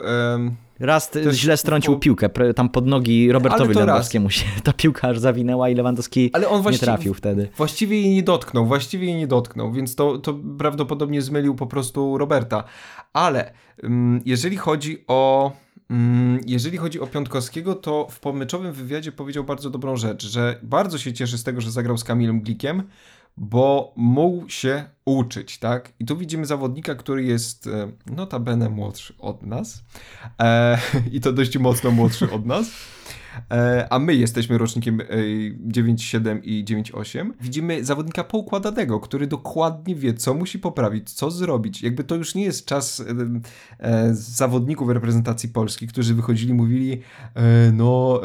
Raz 0.80 1.10
Też, 1.10 1.36
źle 1.36 1.58
strącił 1.58 2.00
piłkę, 2.00 2.30
tam 2.56 2.70
pod 2.70 2.88
nogi 2.88 3.32
Robertowi 3.32 3.74
Lewandowskiemu 3.74 4.30
się 4.30 4.46
ta 4.64 4.74
piłka 4.74 5.08
aż 5.08 5.20
zawinęła 5.20 5.70
i 5.70 5.76
Lewandowski 5.76 6.30
ale 6.34 6.50
on 6.50 6.72
nie 6.72 6.80
trafił 6.80 7.14
wtedy. 7.14 7.50
Właściwie 7.58 8.02
jej 8.02 8.10
nie 8.10 8.24
dotknął, 8.24 8.66
właściwie 8.66 9.08
jej 9.08 9.16
nie 9.16 9.28
dotknął, 9.28 9.72
więc 9.72 9.96
to, 9.96 10.18
to 10.18 10.40
prawdopodobnie 10.58 11.22
zmylił 11.22 11.56
po 11.56 11.68
prostu 11.68 12.18
Roberta. 12.18 12.64
Ale 13.14 13.54
um, 13.84 14.22
jeżeli 14.26 14.58
chodzi 14.58 15.04
o 15.08 15.52
um, 15.90 16.40
jeżeli 16.48 16.78
chodzi 16.78 17.00
o 17.00 17.08
Piątkowskiego, 17.08 17.76
to 17.76 18.08
w 18.12 18.20
pomyczowym 18.20 18.74
wywiadzie 18.74 19.12
powiedział 19.12 19.44
bardzo 19.44 19.70
dobrą 19.70 19.96
rzecz, 19.96 20.28
że 20.28 20.60
bardzo 20.64 20.98
się 20.98 21.14
cieszy 21.14 21.38
z 21.38 21.44
tego, 21.44 21.62
że 21.62 21.72
zagrał 21.72 21.98
z 21.98 22.04
Kamilem 22.04 22.42
Glikiem, 22.42 22.84
bo 23.38 23.94
mógł 23.96 24.50
się 24.50 24.86
uczyć, 25.06 25.58
tak? 25.58 25.94
I 26.00 26.06
tu 26.06 26.18
widzimy 26.18 26.46
zawodnika, 26.46 26.96
który 26.96 27.24
jest 27.24 27.68
e, 27.68 27.92
notabene 28.06 28.70
młodszy 28.70 29.14
od 29.20 29.44
nas 29.44 29.84
e, 30.42 30.78
i 31.12 31.22
to 31.22 31.34
dość 31.34 31.58
mocno 31.58 31.92
młodszy 31.92 32.32
od 32.32 32.46
nas. 32.46 32.72
E, 33.52 33.88
a 33.90 34.00
my 34.00 34.16
jesteśmy 34.16 34.58
rocznikiem 34.58 34.98
9.7 34.98 36.28
e, 36.28 36.40
i 36.40 36.66
9.8, 36.66 37.32
widzimy 37.42 37.86
zawodnika 37.86 38.24
poukładanego, 38.24 39.00
który 39.00 39.28
dokładnie 39.28 39.96
wie, 39.96 40.14
co 40.14 40.34
musi 40.34 40.60
poprawić, 40.60 41.14
co 41.14 41.32
zrobić. 41.32 41.82
Jakby 41.82 42.04
to 42.04 42.16
już 42.16 42.36
nie 42.36 42.44
jest 42.44 42.66
czas 42.66 43.04
e, 43.80 44.16
zawodników 44.16 44.90
reprezentacji 44.90 45.50
Polski, 45.50 45.88
którzy 45.88 46.14
wychodzili 46.16 46.54
mówili 46.54 47.02
no 47.74 48.22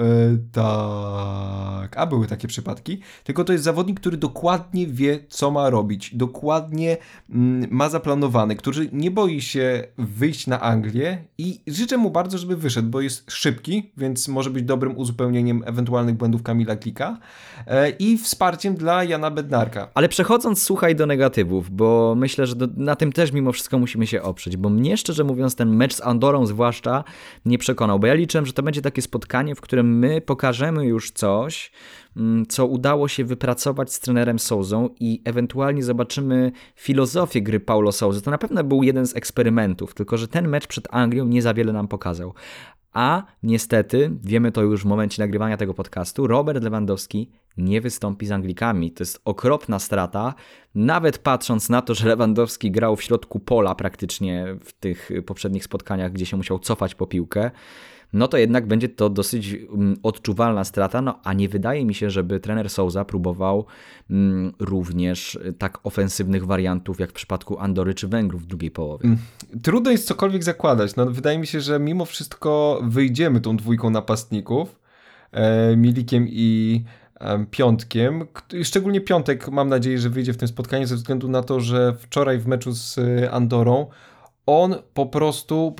tak, 0.52 1.96
a 1.96 2.06
były 2.06 2.26
takie 2.26 2.48
przypadki, 2.48 3.00
tylko 3.24 3.44
to 3.44 3.52
jest 3.52 3.64
zawodnik, 3.64 4.00
który 4.00 4.16
dokładnie 4.16 4.86
wie, 4.86 5.18
co 5.28 5.50
ma 5.50 5.70
robić, 5.70 6.16
dokładnie 6.16 6.96
mm, 7.30 7.68
ma 7.70 7.88
zaplanowane, 7.88 8.56
który 8.56 8.88
nie 8.92 9.10
boi 9.10 9.40
się 9.40 9.84
wyjść 9.98 10.46
na 10.46 10.60
Anglię 10.60 11.24
i 11.38 11.60
życzę 11.66 11.96
mu 11.96 12.10
bardzo, 12.10 12.38
żeby 12.38 12.56
wyszedł, 12.56 12.88
bo 12.88 13.00
jest 13.00 13.30
szybki, 13.30 13.92
więc 13.96 14.28
może 14.28 14.50
być 14.50 14.64
dobrym 14.64 14.98
uzupełnieniem 15.02 15.62
ewentualnych 15.66 16.14
błędów 16.14 16.42
Kamila 16.42 16.76
Klika 16.76 17.18
e, 17.66 17.90
i 17.90 18.18
wsparciem 18.18 18.74
dla 18.74 19.04
Jana 19.04 19.30
Bednarka. 19.30 19.88
Ale 19.94 20.08
przechodząc, 20.08 20.62
słuchaj, 20.62 20.96
do 20.96 21.06
negatywów, 21.06 21.70
bo 21.70 22.14
myślę, 22.16 22.46
że 22.46 22.56
do, 22.56 22.68
na 22.76 22.96
tym 22.96 23.12
też 23.12 23.32
mimo 23.32 23.52
wszystko 23.52 23.78
musimy 23.78 24.06
się 24.06 24.22
oprzeć, 24.22 24.56
bo 24.56 24.70
mnie 24.70 24.96
szczerze 24.96 25.24
mówiąc 25.24 25.56
ten 25.56 25.76
mecz 25.76 25.94
z 25.94 26.00
Andorą 26.00 26.46
zwłaszcza 26.46 27.04
nie 27.44 27.58
przekonał, 27.58 27.98
bo 27.98 28.06
ja 28.06 28.14
liczyłem, 28.14 28.46
że 28.46 28.52
to 28.52 28.62
będzie 28.62 28.82
takie 28.82 29.02
spotkanie, 29.02 29.54
w 29.54 29.60
którym 29.60 29.98
my 29.98 30.20
pokażemy 30.20 30.86
już 30.86 31.10
coś, 31.10 31.72
mm, 32.16 32.46
co 32.46 32.66
udało 32.66 33.08
się 33.08 33.24
wypracować 33.24 33.92
z 33.92 34.00
trenerem 34.00 34.38
Souzą 34.38 34.88
i 35.00 35.22
ewentualnie 35.24 35.82
zobaczymy 35.82 36.52
filozofię 36.76 37.42
gry 37.42 37.60
Paulo 37.60 37.92
Souzy. 37.92 38.22
To 38.22 38.30
na 38.30 38.38
pewno 38.38 38.64
był 38.64 38.82
jeden 38.82 39.06
z 39.06 39.16
eksperymentów, 39.16 39.94
tylko 39.94 40.16
że 40.16 40.28
ten 40.28 40.48
mecz 40.48 40.66
przed 40.66 40.88
Anglią 40.90 41.24
nie 41.24 41.42
za 41.42 41.54
wiele 41.54 41.72
nam 41.72 41.88
pokazał. 41.88 42.34
A 42.92 43.22
niestety, 43.42 44.10
wiemy 44.22 44.52
to 44.52 44.62
już 44.62 44.82
w 44.82 44.86
momencie 44.86 45.22
nagrywania 45.22 45.56
tego 45.56 45.74
podcastu, 45.74 46.26
Robert 46.26 46.64
Lewandowski 46.64 47.30
nie 47.56 47.80
wystąpi 47.80 48.26
z 48.26 48.32
Anglikami. 48.32 48.92
To 48.92 49.02
jest 49.02 49.20
okropna 49.24 49.78
strata, 49.78 50.34
nawet 50.74 51.18
patrząc 51.18 51.68
na 51.68 51.82
to, 51.82 51.94
że 51.94 52.08
Lewandowski 52.08 52.70
grał 52.70 52.96
w 52.96 53.02
środku 53.02 53.40
pola 53.40 53.74
praktycznie 53.74 54.56
w 54.64 54.72
tych 54.72 55.10
poprzednich 55.26 55.64
spotkaniach, 55.64 56.12
gdzie 56.12 56.26
się 56.26 56.36
musiał 56.36 56.58
cofać 56.58 56.94
po 56.94 57.06
piłkę 57.06 57.50
no 58.12 58.28
to 58.28 58.36
jednak 58.36 58.66
będzie 58.66 58.88
to 58.88 59.10
dosyć 59.10 59.52
mm, 59.52 59.96
odczuwalna 60.02 60.64
strata, 60.64 61.02
no 61.02 61.20
a 61.24 61.32
nie 61.32 61.48
wydaje 61.48 61.84
mi 61.84 61.94
się, 61.94 62.10
żeby 62.10 62.40
trener 62.40 62.70
Souza 62.70 63.04
próbował 63.04 63.66
mm, 64.10 64.52
również 64.58 65.38
tak 65.58 65.78
ofensywnych 65.82 66.46
wariantów 66.46 67.00
jak 67.00 67.10
w 67.10 67.12
przypadku 67.12 67.58
Andory 67.58 67.94
czy 67.94 68.08
Węgrów 68.08 68.42
w 68.42 68.46
drugiej 68.46 68.70
połowie. 68.70 69.04
Mm, 69.04 69.18
trudno 69.62 69.90
jest 69.90 70.06
cokolwiek 70.06 70.44
zakładać. 70.44 70.96
No, 70.96 71.06
wydaje 71.06 71.38
mi 71.38 71.46
się, 71.46 71.60
że 71.60 71.78
mimo 71.80 72.04
wszystko 72.04 72.80
wyjdziemy 72.84 73.40
tą 73.40 73.56
dwójką 73.56 73.90
napastników, 73.90 74.80
e, 75.32 75.76
Milikiem 75.76 76.26
i 76.28 76.84
e, 77.20 77.46
Piątkiem. 77.50 78.26
Szczególnie 78.62 79.00
Piątek 79.00 79.48
mam 79.48 79.68
nadzieję, 79.68 79.98
że 79.98 80.10
wyjdzie 80.10 80.32
w 80.32 80.36
tym 80.36 80.48
spotkaniu 80.48 80.86
ze 80.86 80.96
względu 80.96 81.28
na 81.28 81.42
to, 81.42 81.60
że 81.60 81.94
wczoraj 81.98 82.38
w 82.38 82.46
meczu 82.46 82.72
z 82.72 82.98
Andorą 83.30 83.86
on 84.46 84.74
po 84.94 85.06
prostu 85.06 85.74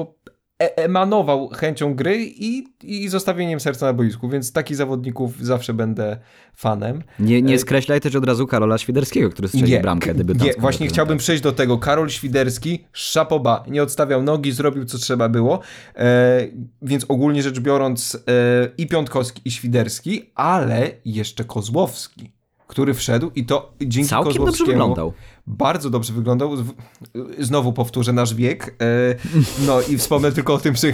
emanował 0.77 1.49
chęcią 1.49 1.95
gry 1.95 2.17
i, 2.21 2.65
i 2.83 3.09
zostawieniem 3.09 3.61
serca 3.61 3.87
na 3.87 3.93
boisku, 3.93 4.29
więc 4.29 4.53
takich 4.53 4.77
zawodników 4.77 5.41
zawsze 5.41 5.75
będę 5.75 6.17
fanem. 6.55 7.03
Nie, 7.19 7.43
nie 7.43 7.55
e, 7.55 7.59
skreślaj 7.59 8.01
też 8.01 8.17
od 8.17 8.25
razu 8.25 8.47
Karola 8.47 8.79
Świderskiego, 8.79 9.31
który 9.31 9.49
strzelił 9.49 9.69
nie, 9.69 9.81
bramkę 9.81 10.15
Nie, 10.15 10.53
właśnie 10.59 10.89
chciałbym 10.89 11.19
przejść 11.19 11.43
do 11.43 11.53
tego. 11.53 11.79
Karol 11.79 12.11
Świderski, 12.11 12.85
szapoba, 12.93 13.65
nie 13.69 13.83
odstawiał 13.83 14.23
nogi, 14.23 14.53
zrobił 14.53 14.85
co 14.85 14.99
trzeba 14.99 15.29
było, 15.29 15.61
e, 15.97 16.47
więc 16.83 17.05
ogólnie 17.09 17.43
rzecz 17.43 17.61
biorąc 17.61 18.15
e, 18.15 18.19
i 18.79 18.87
Piątkowski 18.87 19.43
i 19.45 19.51
Świderski, 19.51 20.31
ale 20.35 20.91
jeszcze 21.05 21.45
Kozłowski 21.45 22.42
który 22.73 22.95
wszedł 22.95 23.31
i 23.35 23.47
to 23.47 23.75
dzięki 23.81 24.11
Całkiem 24.11 24.33
Kozłowskiemu... 24.33 24.67
dobrze 24.67 24.73
wyglądał. 24.73 25.13
Bardzo 25.47 25.91
dobrze 25.91 26.13
wyglądał. 26.13 26.57
Znowu 27.39 27.73
powtórzę 27.73 28.13
nasz 28.13 28.35
wiek. 28.35 28.77
E, 28.83 29.15
no 29.67 29.81
i 29.81 29.99
wspomnę 29.99 30.33
tylko 30.33 30.55
o 30.55 30.59
tym, 30.59 30.77
że 30.77 30.93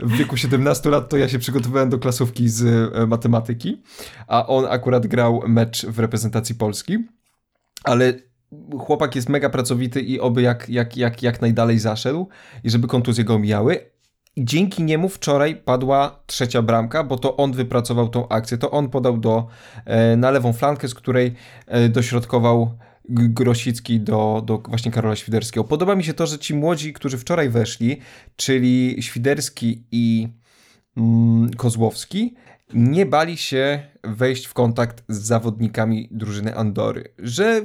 w 0.00 0.16
wieku 0.16 0.36
17 0.36 0.90
lat 0.90 1.08
to 1.08 1.16
ja 1.16 1.28
się 1.28 1.38
przygotowywałem 1.38 1.90
do 1.90 1.98
klasówki 1.98 2.48
z 2.48 2.62
e, 2.94 3.06
matematyki, 3.06 3.82
a 4.26 4.46
on 4.46 4.64
akurat 4.64 5.06
grał 5.06 5.42
mecz 5.48 5.86
w 5.86 5.98
reprezentacji 5.98 6.54
Polski. 6.54 6.98
Ale 7.84 8.14
chłopak 8.78 9.16
jest 9.16 9.28
mega 9.28 9.50
pracowity 9.50 10.00
i 10.00 10.20
oby 10.20 10.42
jak, 10.42 10.68
jak, 10.68 10.96
jak, 10.96 11.22
jak 11.22 11.40
najdalej 11.40 11.78
zaszedł 11.78 12.28
i 12.64 12.70
żeby 12.70 12.88
kontuzje 12.88 13.24
go 13.24 13.34
omijały, 13.34 13.80
dzięki 14.44 14.82
niemu 14.82 15.08
wczoraj 15.08 15.56
padła 15.56 16.22
trzecia 16.26 16.62
bramka, 16.62 17.04
bo 17.04 17.18
to 17.18 17.36
on 17.36 17.52
wypracował 17.52 18.08
tą 18.08 18.28
akcję, 18.28 18.58
to 18.58 18.70
on 18.70 18.88
podał 18.88 19.18
do, 19.18 19.46
e, 19.84 20.16
na 20.16 20.30
lewą 20.30 20.52
flankę, 20.52 20.88
z 20.88 20.94
której 20.94 21.34
e, 21.66 21.88
dośrodkował 21.88 22.78
Grosicki 23.08 24.00
do, 24.00 24.42
do 24.46 24.58
właśnie 24.58 24.92
Karola 24.92 25.16
Świderskiego. 25.16 25.64
Podoba 25.64 25.94
mi 25.96 26.04
się 26.04 26.14
to, 26.14 26.26
że 26.26 26.38
ci 26.38 26.54
młodzi, 26.54 26.92
którzy 26.92 27.18
wczoraj 27.18 27.48
weszli, 27.48 28.00
czyli 28.36 28.96
Świderski 29.00 29.84
i 29.92 30.28
mm, 30.96 31.50
Kozłowski, 31.54 32.34
nie 32.74 33.06
bali 33.06 33.36
się 33.36 33.82
wejść 34.04 34.46
w 34.46 34.54
kontakt 34.54 35.04
z 35.08 35.18
zawodnikami 35.18 36.08
drużyny 36.10 36.56
Andory. 36.56 37.04
Że 37.18 37.62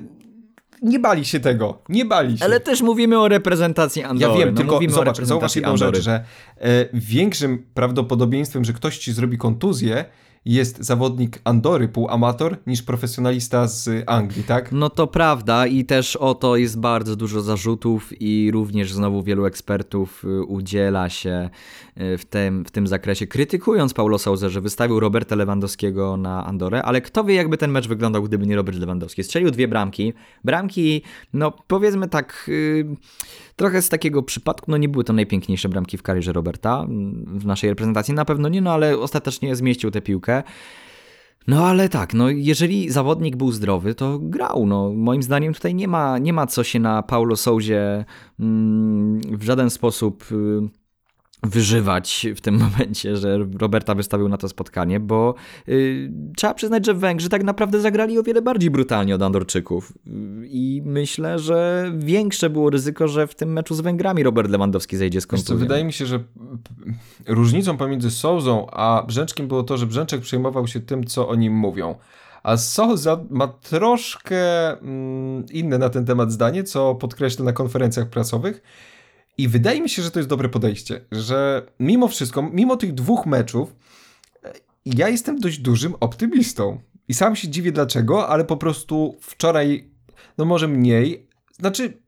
nie 0.83 0.99
bali 0.99 1.25
się 1.25 1.39
tego, 1.39 1.81
nie 1.89 2.05
bali 2.05 2.37
się. 2.37 2.45
Ale 2.45 2.59
też 2.59 2.81
mówimy 2.81 3.19
o 3.19 3.27
reprezentacji 3.27 4.03
Andory. 4.03 4.39
Ja 4.39 4.45
wiem, 4.45 4.53
no, 4.53 4.61
tylko 4.61 4.79
zobacz, 4.89 5.21
zauważ 5.21 5.55
jedną 5.55 5.71
Andory. 5.71 5.95
rzecz, 5.95 6.05
że 6.05 6.23
e, 6.57 6.85
większym 6.93 7.65
prawdopodobieństwem, 7.73 8.65
że 8.65 8.73
ktoś 8.73 8.97
ci 8.97 9.13
zrobi 9.13 9.37
kontuzję, 9.37 10.05
jest 10.45 10.83
zawodnik 10.83 11.39
Andory, 11.43 11.87
półamator, 11.87 12.57
niż 12.67 12.81
profesjonalista 12.81 13.67
z 13.67 14.03
Anglii, 14.07 14.43
tak? 14.43 14.71
No 14.71 14.89
to 14.89 15.07
prawda 15.07 15.67
i 15.67 15.85
też 15.85 16.15
o 16.15 16.35
to 16.35 16.55
jest 16.55 16.79
bardzo 16.79 17.15
dużo 17.15 17.41
zarzutów 17.41 18.21
i 18.21 18.51
również 18.53 18.93
znowu 18.93 19.23
wielu 19.23 19.45
ekspertów 19.45 20.25
y, 20.25 20.43
udziela 20.43 21.09
się 21.09 21.49
y, 21.97 22.17
w 22.17 22.25
tym, 22.25 22.65
w 22.65 22.71
tym 22.71 22.87
zakresie, 22.87 23.27
krytykując 23.27 23.93
Paulo 23.93 24.19
Sousa, 24.19 24.49
że 24.49 24.61
wystawił 24.61 24.99
Roberta 24.99 25.35
Lewandowskiego 25.35 26.17
na 26.17 26.45
Andorę, 26.45 26.83
ale 26.83 27.01
kto 27.01 27.23
wie 27.23 27.35
jakby 27.35 27.57
ten 27.57 27.71
mecz 27.71 27.87
wyglądał, 27.87 28.23
gdyby 28.23 28.47
nie 28.47 28.55
Robert 28.55 28.77
Lewandowski. 28.77 29.23
Strzelił 29.23 29.51
dwie 29.51 29.67
bramki, 29.67 30.13
bramki, 30.43 31.01
no 31.33 31.51
powiedzmy 31.67 32.09
tak, 32.09 32.45
yy, 32.47 32.95
trochę 33.55 33.81
z 33.81 33.89
takiego 33.89 34.23
przypadku, 34.23 34.71
no 34.71 34.77
nie 34.77 34.89
były 34.89 35.03
to 35.03 35.13
najpiękniejsze 35.13 35.69
bramki 35.69 35.97
w 35.97 36.03
karierze 36.03 36.33
Roberta 36.33 36.85
w 37.27 37.45
naszej 37.45 37.69
reprezentacji, 37.69 38.13
na 38.13 38.25
pewno 38.25 38.49
nie, 38.49 38.61
no 38.61 38.73
ale 38.73 38.97
ostatecznie 38.97 39.55
zmieścił 39.55 39.91
tę 39.91 40.01
piłkę. 40.01 40.43
No 41.47 41.67
ale 41.67 41.89
tak, 41.89 42.13
no 42.13 42.29
jeżeli 42.29 42.89
zawodnik 42.89 43.35
był 43.35 43.51
zdrowy, 43.51 43.95
to 43.95 44.19
grał. 44.19 44.65
No, 44.65 44.93
moim 44.93 45.23
zdaniem 45.23 45.53
tutaj 45.53 45.75
nie 45.75 45.87
ma, 45.87 46.17
nie 46.17 46.33
ma 46.33 46.47
co 46.47 46.63
się 46.63 46.79
na 46.79 47.03
Paulo 47.03 47.35
Souzie 47.35 48.05
mm, 48.39 49.21
w 49.21 49.43
żaden 49.43 49.69
sposób 49.69 50.25
y, 50.31 50.82
wyżywać 51.43 52.27
w 52.35 52.41
tym 52.41 52.57
momencie, 52.65 53.17
że 53.17 53.37
Roberta 53.59 53.95
wystawił 53.95 54.29
na 54.29 54.37
to 54.37 54.49
spotkanie, 54.49 54.99
bo 54.99 55.35
yy, 55.67 56.11
trzeba 56.37 56.53
przyznać, 56.53 56.85
że 56.85 56.93
Węgrzy 56.93 57.29
tak 57.29 57.43
naprawdę 57.43 57.81
zagrali 57.81 58.19
o 58.19 58.23
wiele 58.23 58.41
bardziej 58.41 58.69
brutalnie 58.69 59.15
od 59.15 59.21
Andorczyków. 59.21 59.93
I 60.43 60.81
myślę, 60.85 61.39
że 61.39 61.91
większe 61.97 62.49
było 62.49 62.69
ryzyko, 62.69 63.07
że 63.07 63.27
w 63.27 63.35
tym 63.35 63.53
meczu 63.53 63.75
z 63.75 63.81
Węgrami 63.81 64.23
Robert 64.23 64.49
Lewandowski 64.49 64.97
zejdzie 64.97 65.21
z 65.21 65.27
kontuzją. 65.27 65.57
Wydaje 65.57 65.83
mi 65.83 65.93
się, 65.93 66.05
że 66.05 66.23
różnicą 67.27 67.77
pomiędzy 67.77 68.11
Souzą 68.11 68.67
a 68.71 69.03
Brzęczkiem 69.07 69.47
było 69.47 69.63
to, 69.63 69.77
że 69.77 69.85
Brzęczek 69.85 70.21
przejmował 70.21 70.67
się 70.67 70.79
tym, 70.79 71.03
co 71.03 71.27
o 71.27 71.35
nim 71.35 71.53
mówią. 71.53 71.95
A 72.43 72.57
Souza 72.57 73.19
ma 73.29 73.47
troszkę 73.47 74.71
mm, 74.79 75.45
inne 75.51 75.77
na 75.77 75.89
ten 75.89 76.05
temat 76.05 76.31
zdanie, 76.31 76.63
co 76.63 76.95
podkreśla 76.95 77.45
na 77.45 77.53
konferencjach 77.53 78.09
prasowych 78.09 78.61
i 79.37 79.47
wydaje 79.47 79.81
mi 79.81 79.89
się, 79.89 80.01
że 80.01 80.11
to 80.11 80.19
jest 80.19 80.29
dobre 80.29 80.49
podejście, 80.49 81.05
że 81.11 81.65
mimo 81.79 82.07
wszystko, 82.07 82.49
mimo 82.53 82.77
tych 82.77 82.93
dwóch 82.93 83.25
meczów, 83.25 83.75
e, 84.43 84.53
ja 84.85 85.09
jestem 85.09 85.39
dość 85.39 85.59
dużym 85.59 85.95
optymistą. 85.99 86.79
I 87.07 87.13
sam 87.13 87.35
się 87.35 87.47
dziwię 87.47 87.71
dlaczego, 87.71 88.27
ale 88.27 88.45
po 88.45 88.57
prostu 88.57 89.17
wczoraj, 89.21 89.91
no 90.37 90.45
może 90.45 90.67
mniej, 90.67 91.27
znaczy, 91.59 92.03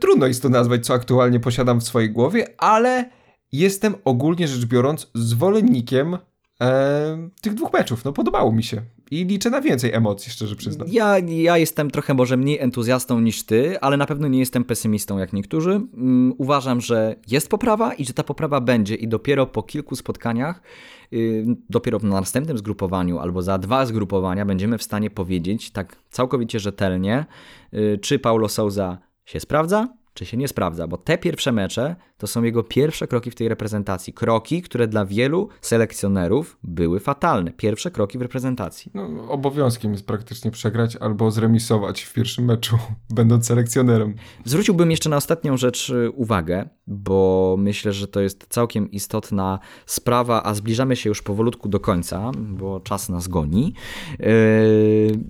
trudno 0.00 0.26
jest 0.26 0.42
to 0.42 0.48
nazwać, 0.48 0.86
co 0.86 0.94
aktualnie 0.94 1.40
posiadam 1.40 1.80
w 1.80 1.84
swojej 1.84 2.10
głowie, 2.10 2.46
ale 2.58 3.10
jestem 3.52 3.94
ogólnie 4.04 4.48
rzecz 4.48 4.66
biorąc 4.66 5.10
zwolennikiem 5.14 6.18
e, 6.60 7.28
tych 7.40 7.54
dwóch 7.54 7.72
meczów. 7.72 8.04
No 8.04 8.12
podobało 8.12 8.52
mi 8.52 8.62
się. 8.62 8.82
I 9.10 9.24
liczę 9.24 9.50
na 9.50 9.60
więcej 9.60 9.92
emocji, 9.92 10.32
szczerze 10.32 10.56
przyznam. 10.56 10.88
Ja, 10.90 11.18
ja 11.18 11.58
jestem 11.58 11.90
trochę 11.90 12.14
może 12.14 12.36
mniej 12.36 12.58
entuzjastą 12.58 13.20
niż 13.20 13.42
ty, 13.42 13.80
ale 13.80 13.96
na 13.96 14.06
pewno 14.06 14.28
nie 14.28 14.38
jestem 14.38 14.64
pesymistą 14.64 15.18
jak 15.18 15.32
niektórzy. 15.32 15.70
Um, 15.70 16.34
uważam, 16.38 16.80
że 16.80 17.16
jest 17.28 17.48
poprawa 17.48 17.94
i 17.94 18.04
że 18.04 18.12
ta 18.12 18.22
poprawa 18.22 18.60
będzie 18.60 18.94
i 18.94 19.08
dopiero 19.08 19.46
po 19.46 19.62
kilku 19.62 19.96
spotkaniach, 19.96 20.62
yy, 21.10 21.44
dopiero 21.70 21.98
w 21.98 22.04
następnym 22.04 22.58
zgrupowaniu 22.58 23.18
albo 23.18 23.42
za 23.42 23.58
dwa 23.58 23.86
zgrupowania 23.86 24.44
będziemy 24.44 24.78
w 24.78 24.82
stanie 24.82 25.10
powiedzieć 25.10 25.70
tak 25.70 25.96
całkowicie 26.10 26.60
rzetelnie, 26.60 27.24
yy, 27.72 27.98
czy 27.98 28.18
Paulo 28.18 28.48
Souza 28.48 28.98
się 29.24 29.40
sprawdza, 29.40 29.88
czy 30.14 30.26
się 30.26 30.36
nie 30.36 30.48
sprawdza, 30.48 30.86
bo 30.86 30.96
te 30.96 31.18
pierwsze 31.18 31.52
mecze 31.52 31.96
to 32.18 32.26
są 32.26 32.42
jego 32.42 32.62
pierwsze 32.62 33.06
kroki 33.06 33.30
w 33.30 33.34
tej 33.34 33.48
reprezentacji. 33.48 34.12
Kroki, 34.12 34.62
które 34.62 34.88
dla 34.88 35.04
wielu 35.04 35.48
selekcjonerów 35.60 36.58
były 36.62 37.00
fatalne. 37.00 37.52
Pierwsze 37.52 37.90
kroki 37.90 38.18
w 38.18 38.22
reprezentacji. 38.22 38.90
No, 38.94 39.28
obowiązkiem 39.28 39.92
jest 39.92 40.06
praktycznie 40.06 40.50
przegrać 40.50 40.96
albo 40.96 41.30
zremisować 41.30 42.02
w 42.02 42.12
pierwszym 42.12 42.44
meczu, 42.44 42.78
będąc 43.10 43.46
selekcjonerem. 43.46 44.14
Zwróciłbym 44.44 44.90
jeszcze 44.90 45.10
na 45.10 45.16
ostatnią 45.16 45.56
rzecz 45.56 45.90
y, 45.90 46.10
uwagę, 46.10 46.68
bo 46.86 47.56
myślę, 47.58 47.92
że 47.92 48.08
to 48.08 48.20
jest 48.20 48.46
całkiem 48.48 48.90
istotna 48.90 49.58
sprawa, 49.86 50.42
a 50.42 50.54
zbliżamy 50.54 50.96
się 50.96 51.08
już 51.08 51.22
powolutku 51.22 51.68
do 51.68 51.80
końca, 51.80 52.30
bo 52.36 52.80
czas 52.80 53.08
nas 53.08 53.28
goni. 53.28 53.74
Yy, 54.18 54.26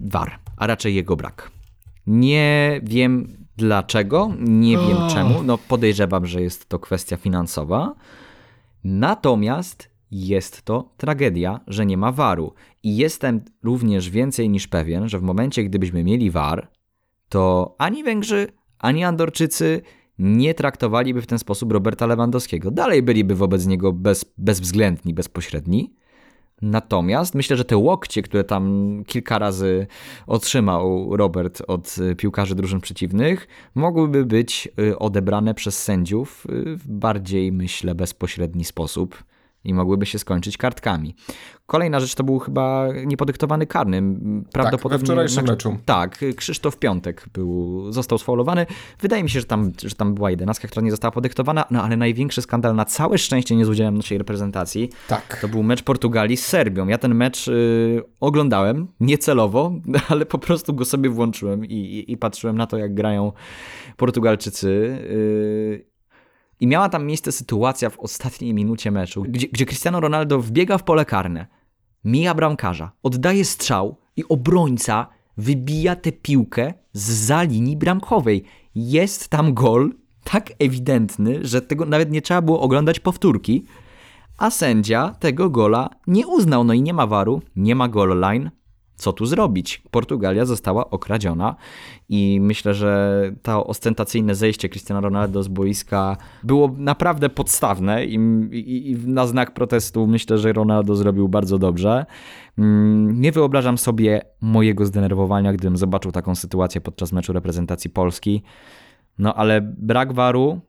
war, 0.01 0.39
a 0.57 0.67
raczej 0.67 0.95
jego 0.95 1.17
brak. 1.17 1.51
Nie 2.07 2.81
wiem, 2.83 3.44
Dlaczego? 3.57 4.31
Nie 4.39 4.79
wiem 4.79 4.97
oh. 4.97 5.15
czemu. 5.15 5.43
No 5.43 5.59
podejrzewam, 5.59 6.27
że 6.27 6.43
jest 6.43 6.69
to 6.69 6.79
kwestia 6.79 7.17
finansowa. 7.17 7.95
Natomiast 8.85 9.91
jest 10.11 10.63
to 10.63 10.93
tragedia, 10.97 11.61
że 11.67 11.87
nie 11.87 11.97
ma 11.97 12.13
waru. 12.13 12.55
I 12.83 12.97
jestem 12.97 13.41
również 13.63 14.11
więcej 14.11 14.49
niż 14.49 14.69
pewien, 14.69 15.09
że 15.09 15.19
w 15.19 15.23
momencie, 15.23 15.65
gdybyśmy 15.65 16.05
mieli 16.05 16.31
war, 16.31 16.69
to 17.29 17.75
ani 17.79 18.05
Węgrzy, 18.05 18.49
ani 18.79 19.05
Andorczycy 19.05 19.83
nie 20.19 20.55
traktowaliby 20.55 21.23
w 21.23 21.27
ten 21.27 21.39
sposób 21.39 21.73
Roberta 21.73 22.07
Lewandowskiego. 22.07 22.71
Dalej 22.71 23.03
byliby 23.03 23.35
wobec 23.35 23.67
niego 23.67 23.93
bez, 23.93 24.25
bezwzględni, 24.39 25.15
bezpośredni. 25.15 25.95
Natomiast 26.63 27.35
myślę, 27.35 27.57
że 27.57 27.65
te 27.65 27.77
łokcie, 27.77 28.23
które 28.23 28.45
tam 28.45 29.03
kilka 29.07 29.39
razy 29.39 29.87
otrzymał 30.27 31.17
Robert 31.17 31.63
od 31.67 31.99
y, 31.99 32.17
piłkarzy 32.17 32.55
drużyn 32.55 32.81
przeciwnych, 32.81 33.49
mogłyby 33.75 34.25
być 34.25 34.69
y, 34.79 34.99
odebrane 34.99 35.55
przez 35.55 35.83
sędziów 35.83 36.47
y, 36.51 36.77
w 36.77 36.89
bardziej, 36.89 37.53
myślę, 37.53 37.95
bezpośredni 37.95 38.65
sposób 38.65 39.25
i 39.65 39.75
mogłyby 39.75 40.07
się 40.07 40.19
skończyć 40.19 40.57
kartkami. 40.57 41.15
Kolejna 41.67 42.01
rzecz 42.01 42.15
to 42.15 42.25
był 42.25 42.39
chyba 42.39 42.89
niepodyktowany 43.07 43.67
karny. 43.67 44.03
Prawdopodobnie 44.53 44.99
tak, 44.99 45.01
we 45.01 45.05
wczorajszym 45.07 45.45
meczu. 45.45 45.77
Tak, 45.85 46.25
Krzysztof 46.37 46.77
Piątek 46.77 47.27
był, 47.33 47.93
został 47.93 48.19
sfaulowany. 48.19 48.67
Wydaje 49.01 49.23
mi 49.23 49.31
się, 49.31 49.41
że 49.41 49.47
tam, 49.47 49.73
że 49.85 49.95
tam 49.95 50.15
była 50.15 50.31
jedenastka, 50.31 50.69
która 50.69 50.85
nie 50.85 50.91
została 50.91 51.13
podyktowana, 51.13 51.65
no 51.71 51.83
ale 51.83 51.97
największy 51.97 52.43
skandal 52.43 52.75
na 52.75 52.85
całe 52.85 53.19
szczęście 53.19 53.57
nie 53.57 53.65
z 53.65 53.69
udziałem 53.69 53.97
naszej 53.97 54.19
reprezentacji. 54.19 54.91
Tak. 55.09 55.39
To 55.41 55.49
był 55.49 55.63
mecz 55.63 55.83
Portugalii 55.83 56.37
z 56.37 56.47
Serbią. 56.47 56.89
Ja 56.89 56.99
ten 56.99 57.15
mecz 57.15 57.49
y, 57.49 58.03
oglądałem, 58.21 58.89
niecelowo, 59.01 59.73
ale 60.09 60.27
po 60.27 60.39
prostu 60.39 60.75
go 60.75 60.85
sobie 60.85 61.11
włączyłem 61.11 61.65
i, 61.65 61.75
i, 61.75 62.13
i 62.13 62.17
patrzyłem 62.17 62.57
na 62.57 62.67
to, 62.67 62.79
jak 62.79 62.95
grają 62.95 63.33
Portugalczycy. 63.97 64.69
Y, 64.69 65.94
i 66.61 66.67
miała 66.67 66.89
tam 66.89 67.07
miejsce 67.07 67.33
sytuacja 67.33 67.91
w 67.91 67.99
ostatniej 67.99 68.55
minucie 68.55 68.91
meczu, 68.91 69.23
gdzie, 69.23 69.49
gdzie 69.49 69.67
Cristiano 69.67 70.01
Ronaldo 70.01 70.41
wbiega 70.41 70.79
w 70.79 70.83
pole 70.83 71.05
karne, 71.05 71.47
mija 72.05 72.35
bramkarza, 72.35 72.93
oddaje 73.03 73.45
strzał 73.45 73.97
i 74.17 74.25
obrońca 74.29 75.07
wybija 75.37 75.97
tę 75.97 76.13
piłkę 76.13 76.75
z 76.93 77.49
linii 77.49 77.77
bramkowej. 77.77 78.45
Jest 78.75 79.29
tam 79.29 79.55
gol 79.55 79.95
tak 80.25 80.53
ewidentny, 80.59 81.39
że 81.43 81.63
tego 81.63 81.87
nawet 81.87 82.11
nie 82.11 82.23
trzeba 82.23 82.43
było 82.43 82.61
oglądać 82.61 83.01
powtórki, 83.01 83.65
a 84.39 84.51
sędzia 84.51 85.15
tego 85.21 85.51
gola 85.51 85.91
nie 86.07 86.27
uznał. 86.27 86.65
No 86.65 86.73
i 86.73 86.83
nie 86.83 86.95
ma 86.95 87.07
waru, 87.07 87.43
nie 87.57 87.75
ma 87.75 87.89
goal 87.89 88.21
line, 88.21 88.51
co 88.97 89.13
tu 89.13 89.27
zrobić? 89.27 89.83
Portugalia 89.91 90.45
została 90.45 90.91
okradziona 90.91 91.57
i 92.09 92.39
myślę, 92.41 92.75
że 92.75 93.23
to 93.43 93.67
ostentacyjne 93.67 94.35
zejście 94.35 94.69
Cristiano 94.69 95.01
Ronaldo 95.01 95.43
z 95.43 95.49
boiska 95.49 96.17
było 96.43 96.75
naprawdę 96.77 97.29
podstawne 97.29 98.05
i, 98.05 98.15
i, 98.53 98.91
i 98.91 98.97
na 99.07 99.27
znak 99.27 99.55
protestu 99.55 100.07
myślę, 100.07 100.39
że 100.39 100.53
Ronaldo 100.53 100.97
zrobił 100.97 101.29
bardzo 101.29 101.59
dobrze. 101.59 102.07
Mm, 102.59 103.21
nie 103.21 103.33
wyobrażam 103.33 103.79
sobie 103.79 104.23
mojego 104.41 104.87
zdenerwowania, 104.87 105.53
gdybym 105.53 105.77
zobaczył 105.77 106.13
taką 106.13 106.35
sytuację 106.35 106.81
podczas 106.81 107.13
meczu 107.13 107.33
reprezentacji 107.33 107.91
Polski. 107.91 108.43
No 109.19 109.35
ale 109.35 109.61
brak 109.79 110.13
waru 110.13 110.61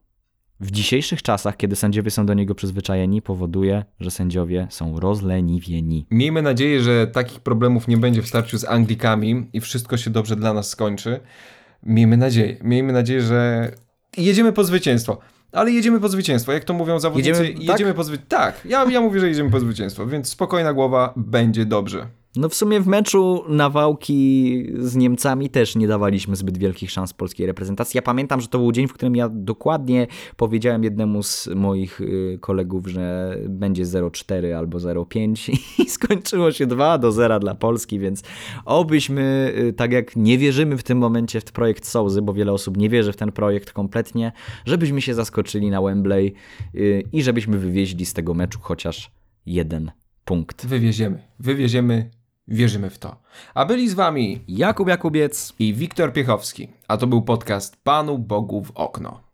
w 0.59 0.71
dzisiejszych 0.71 1.21
czasach, 1.21 1.57
kiedy 1.57 1.75
sędziowie 1.75 2.11
są 2.11 2.25
do 2.25 2.33
niego 2.33 2.55
przyzwyczajeni, 2.55 3.21
powoduje, 3.21 3.85
że 3.99 4.11
sędziowie 4.11 4.67
są 4.69 4.99
rozleniwieni. 4.99 6.07
Miejmy 6.11 6.41
nadzieję, 6.41 6.81
że 6.81 7.07
takich 7.07 7.39
problemów 7.39 7.87
nie 7.87 7.97
będzie 7.97 8.21
w 8.21 8.27
starciu 8.27 8.57
z 8.57 8.65
Anglikami 8.65 9.49
i 9.53 9.61
wszystko 9.61 9.97
się 9.97 10.09
dobrze 10.09 10.35
dla 10.35 10.53
nas 10.53 10.69
skończy. 10.69 11.19
Miejmy 11.83 12.17
nadzieję. 12.17 12.57
Miejmy 12.63 12.93
nadzieję, 12.93 13.21
że 13.21 13.71
jedziemy 14.17 14.53
po 14.53 14.63
zwycięstwo. 14.63 15.19
Ale 15.51 15.71
jedziemy 15.71 15.99
po 15.99 16.09
zwycięstwo. 16.09 16.51
Jak 16.51 16.63
to 16.63 16.73
mówią 16.73 16.99
zawodnicy, 16.99 17.29
jedziemy, 17.29 17.53
tak? 17.53 17.63
jedziemy 17.63 17.93
po 17.93 18.03
zwycięstwo. 18.03 18.37
Tak, 18.37 18.65
ja, 18.65 18.85
ja 18.91 19.01
mówię, 19.01 19.19
że 19.19 19.27
jedziemy 19.27 19.49
po 19.49 19.59
zwycięstwo, 19.59 20.07
więc 20.07 20.29
spokojna 20.29 20.73
głowa, 20.73 21.13
będzie 21.15 21.65
dobrze. 21.65 22.07
No 22.35 22.49
w 22.49 22.55
sumie 22.55 22.81
w 22.81 22.87
meczu 22.87 23.43
nawałki 23.49 24.67
z 24.77 24.95
Niemcami 24.95 25.49
też 25.49 25.75
nie 25.75 25.87
dawaliśmy 25.87 26.35
zbyt 26.35 26.57
wielkich 26.57 26.91
szans 26.91 27.13
polskiej 27.13 27.47
reprezentacji. 27.47 27.97
Ja 27.97 28.01
pamiętam, 28.01 28.41
że 28.41 28.47
to 28.47 28.57
był 28.57 28.71
dzień, 28.71 28.87
w 28.87 28.93
którym 28.93 29.15
ja 29.15 29.29
dokładnie 29.29 30.07
powiedziałem 30.37 30.83
jednemu 30.83 31.23
z 31.23 31.49
moich 31.55 32.01
y, 32.01 32.37
kolegów, 32.41 32.87
że 32.87 33.37
będzie 33.49 33.83
0,4 33.83 34.51
albo 34.51 34.77
0,5 34.77 35.59
i 35.85 35.89
skończyło 35.89 36.51
się 36.51 36.67
2 36.67 36.97
do 36.97 37.11
0 37.11 37.39
dla 37.39 37.55
Polski, 37.55 37.99
więc 37.99 38.23
obyśmy, 38.65 39.53
y, 39.57 39.73
tak 39.73 39.91
jak 39.91 40.15
nie 40.15 40.37
wierzymy 40.37 40.77
w 40.77 40.83
tym 40.83 40.97
momencie 40.97 41.41
w 41.41 41.43
projekt 41.43 41.85
Sołzy, 41.85 42.21
bo 42.21 42.33
wiele 42.33 42.51
osób 42.51 42.77
nie 42.77 42.89
wierzy 42.89 43.13
w 43.13 43.15
ten 43.15 43.31
projekt 43.31 43.71
kompletnie, 43.71 44.31
żebyśmy 44.65 45.01
się 45.01 45.13
zaskoczyli 45.13 45.69
na 45.69 45.81
Wembley 45.81 46.33
y, 46.75 47.03
i 47.11 47.23
żebyśmy 47.23 47.57
wywieźli 47.57 48.05
z 48.05 48.13
tego 48.13 48.33
meczu 48.33 48.59
chociaż 48.61 49.11
jeden 49.45 49.91
Punkt. 50.25 50.65
Wywieziemy. 50.65 51.21
Wywieziemy, 51.39 52.09
wierzymy 52.47 52.89
w 52.89 52.97
to. 52.97 53.15
A 53.53 53.65
byli 53.65 53.89
z 53.89 53.93
wami 53.93 54.41
Jakub 54.47 54.87
Jakubiec 54.87 55.53
i 55.59 55.73
Wiktor 55.73 56.13
Piechowski, 56.13 56.67
a 56.87 56.97
to 56.97 57.07
był 57.07 57.21
podcast 57.21 57.83
Panu 57.83 58.17
Bogu 58.17 58.63
w 58.63 58.71
okno. 58.71 59.24